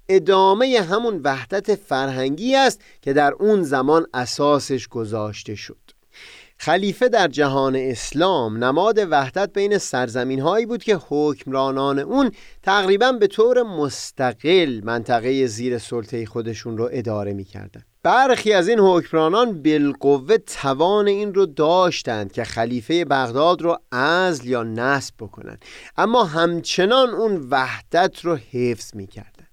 ادامه 0.09 0.80
همون 0.91 1.20
وحدت 1.24 1.74
فرهنگی 1.74 2.57
است 2.57 2.80
که 3.03 3.12
در 3.12 3.32
اون 3.32 3.62
زمان 3.62 4.07
اساسش 4.14 4.89
گذاشته 4.89 5.55
شد. 5.55 5.88
خلیفه 6.61 7.09
در 7.09 7.28
جهان 7.28 7.76
اسلام 7.76 8.64
نماد 8.64 8.98
وحدت 9.11 9.52
بین 9.52 9.78
سرزمین 9.78 10.40
هایی 10.40 10.66
بود 10.66 10.82
که 10.82 10.98
حکمرانان 11.09 11.98
اون 11.98 12.32
تقریبا 12.62 13.12
به 13.12 13.26
طور 13.26 13.62
مستقل 13.62 14.80
منطقه 14.84 15.46
زیر 15.46 15.78
سلطه 15.78 16.26
خودشون 16.26 16.78
رو 16.78 16.88
اداره 16.92 17.32
می‌کردن. 17.32 17.82
برخی 18.02 18.52
از 18.52 18.68
این 18.68 18.78
حکمرانان 18.78 19.62
بالقوه 19.62 20.36
توان 20.36 21.06
این 21.06 21.34
رو 21.34 21.46
داشتند 21.46 22.32
که 22.32 22.44
خلیفه 22.44 23.04
بغداد 23.04 23.62
رو 23.62 23.78
ازل 23.92 24.48
یا 24.48 24.62
نصب 24.62 25.14
بکنن 25.18 25.59
اما 25.96 26.24
همچنان 26.24 27.09
اون 27.09 27.46
وحدت 27.50 28.20
رو 28.24 28.36
حفظ 28.52 28.94
می‌کردن. 28.94 29.46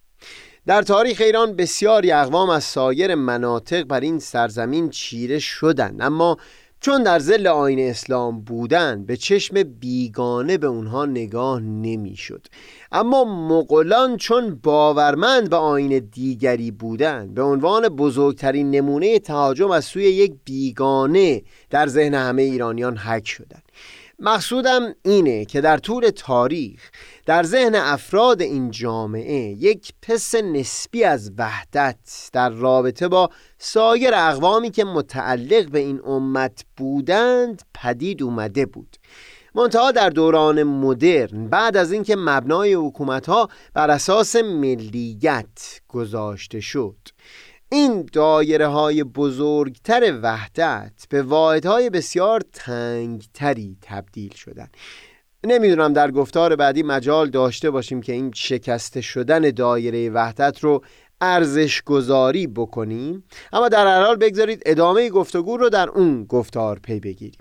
در 0.66 0.82
تاریخ 0.82 1.22
ایران 1.22 1.56
بسیاری 1.56 2.12
اقوام 2.12 2.50
از 2.50 2.64
سایر 2.64 3.16
مناطق 3.16 3.84
بر 3.84 4.00
این 4.00 4.20
سرزمین 4.20 4.90
چیره 4.90 5.40
شدند. 5.40 6.02
اما 6.02 6.38
چون 6.86 7.04
در 7.04 7.20
زل 7.20 7.48
آین 7.48 7.80
اسلام 7.80 8.42
بودن 8.42 9.06
به 9.06 9.18
چشم 9.18 9.64
بیگانه 9.64 10.58
به 10.58 10.68
اونها 10.68 11.06
نگاه 11.06 11.60
نمی‌شد. 11.60 12.48
اما 12.92 13.24
مغولان 13.24 14.18
چون 14.18 14.60
باورمند 14.64 15.50
به 15.50 15.56
آین 15.56 16.00
دیگری 16.00 16.72
بودند 16.72 17.34
به 17.34 17.42
عنوان 17.42 17.90
بزرگترین 17.90 18.72
نمونه 18.72 19.20
تهاجم 19.20 19.72
از 19.72 19.86
سوی 19.86 20.04
یک 20.04 20.34
بیگانه 20.46 21.42
در 21.70 21.88
ذهن 21.88 22.14
همه 22.14 22.42
ایرانیان 22.42 22.98
حک 22.98 23.28
شدند 23.28 23.64
مقصودم 24.20 24.96
اینه 25.06 25.46
که 25.46 25.62
در 25.62 25.78
طول 25.78 26.10
تاریخ 26.10 26.92
در 27.26 27.44
ذهن 27.44 27.76
افراد 27.76 28.42
این 28.42 28.72
جامعه 28.72 29.56
یک 29.60 29.94
پس 30.02 30.36
نسبی 30.36 31.04
از 31.04 31.32
وحدت 31.38 32.30
در 32.34 32.50
رابطه 32.50 33.08
با 33.08 33.30
سایر 33.58 34.12
اقوامی 34.14 34.72
که 34.72 34.84
متعلق 34.84 35.70
به 35.70 35.80
این 35.80 36.02
امت 36.06 36.66
بودند 36.78 37.62
پدید 37.74 38.24
اومده 38.24 38.66
بود. 38.66 38.98
منتها 39.56 39.92
در 39.92 40.10
دوران 40.10 40.64
مدرن 40.64 41.48
بعد 41.48 41.78
از 41.78 41.92
اینکه 41.92 42.16
مبنای 42.16 42.74
حکومت 42.74 43.30
ها 43.30 43.50
بر 43.74 43.92
اساس 43.92 44.36
ملیت 44.36 45.82
گذاشته 45.88 46.60
شد. 46.60 46.98
این 47.72 48.10
دایره 48.14 48.68
های 48.68 49.04
بزرگتر 49.04 50.20
وحدت 50.24 51.06
به 51.10 51.24
واحدهای 51.24 51.90
بسیار 51.90 52.42
تنگتری 52.54 53.78
تبدیل 53.82 54.34
شدن 54.34 54.68
نمی‌دونم 55.46 55.94
در 55.94 56.12
گفتار 56.12 56.56
بعدی 56.56 56.84
مجال 56.84 57.30
داشته 57.30 57.70
باشیم 57.70 58.02
که 58.02 58.14
این 58.14 58.32
شکسته 58.36 59.02
شدن 59.02 59.40
دایره 59.40 60.10
وحدت 60.10 60.60
رو 60.60 60.82
ارزش 61.22 61.82
گذاری 61.82 62.48
بکنیم 62.48 63.24
اما 63.54 63.70
در 63.70 63.88
هر 63.88 64.06
حال 64.06 64.16
بگذارید 64.16 64.62
ادامه 64.66 65.10
گفتگو 65.10 65.58
رو 65.58 65.70
در 65.70 65.90
اون 65.90 66.26
گفتار 66.26 66.80
پی 66.80 67.00
بگیریم. 67.00 67.40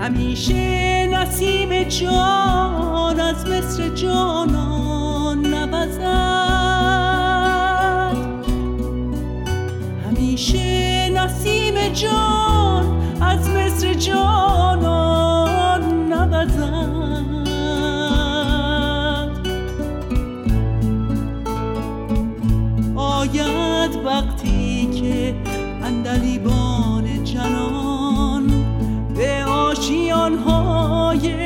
همیشه 0.00 1.06
نسیم 1.06 1.82
جان 1.82 3.20
از 3.20 3.46
مصر 3.48 3.88
جانان 3.88 5.46
نوزد. 5.46 6.06
همیشه 10.06 11.08
نسیم 11.10 11.88
جان 11.88 13.02
از 13.22 13.48
مصر 13.48 13.94
جانان 13.94 15.05
به 31.36 31.45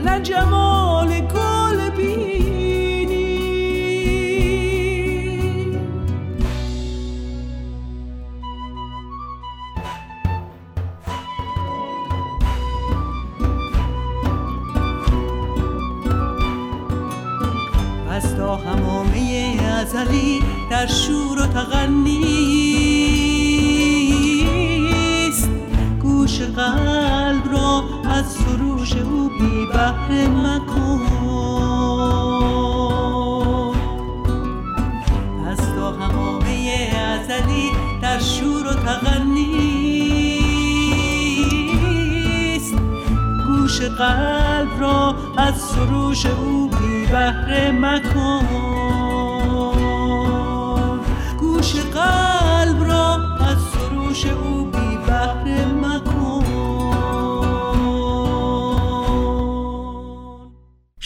و 0.00 0.67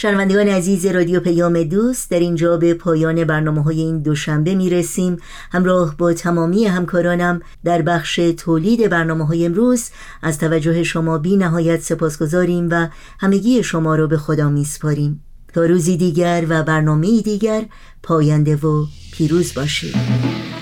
شنوندگان 0.03 0.47
عزیز 0.47 0.85
رادیو 0.85 1.19
پیام 1.19 1.63
دوست 1.63 2.11
در 2.11 2.19
اینجا 2.19 2.57
به 2.57 2.73
پایان 2.73 3.23
برنامه 3.23 3.63
های 3.63 3.81
این 3.81 4.01
دوشنبه 4.01 4.55
می 4.55 4.69
رسیم 4.69 5.17
همراه 5.51 5.97
با 5.97 6.13
تمامی 6.13 6.65
همکارانم 6.65 7.41
در 7.63 7.81
بخش 7.81 8.15
تولید 8.15 8.89
برنامه 8.89 9.25
های 9.25 9.45
امروز 9.45 9.89
از 10.21 10.37
توجه 10.37 10.83
شما 10.83 11.17
بی 11.17 11.37
نهایت 11.37 11.81
سپاس 11.81 12.21
گذاریم 12.21 12.67
و 12.71 12.87
همگی 13.19 13.63
شما 13.63 13.95
را 13.95 14.07
به 14.07 14.17
خدا 14.17 14.49
می 14.49 14.65
سپاریم 14.65 15.23
تا 15.53 15.65
روزی 15.65 15.97
دیگر 15.97 16.45
و 16.49 16.63
برنامه 16.63 17.21
دیگر 17.21 17.65
پاینده 18.03 18.55
و 18.55 18.85
پیروز 19.13 19.53
باشید. 19.53 20.52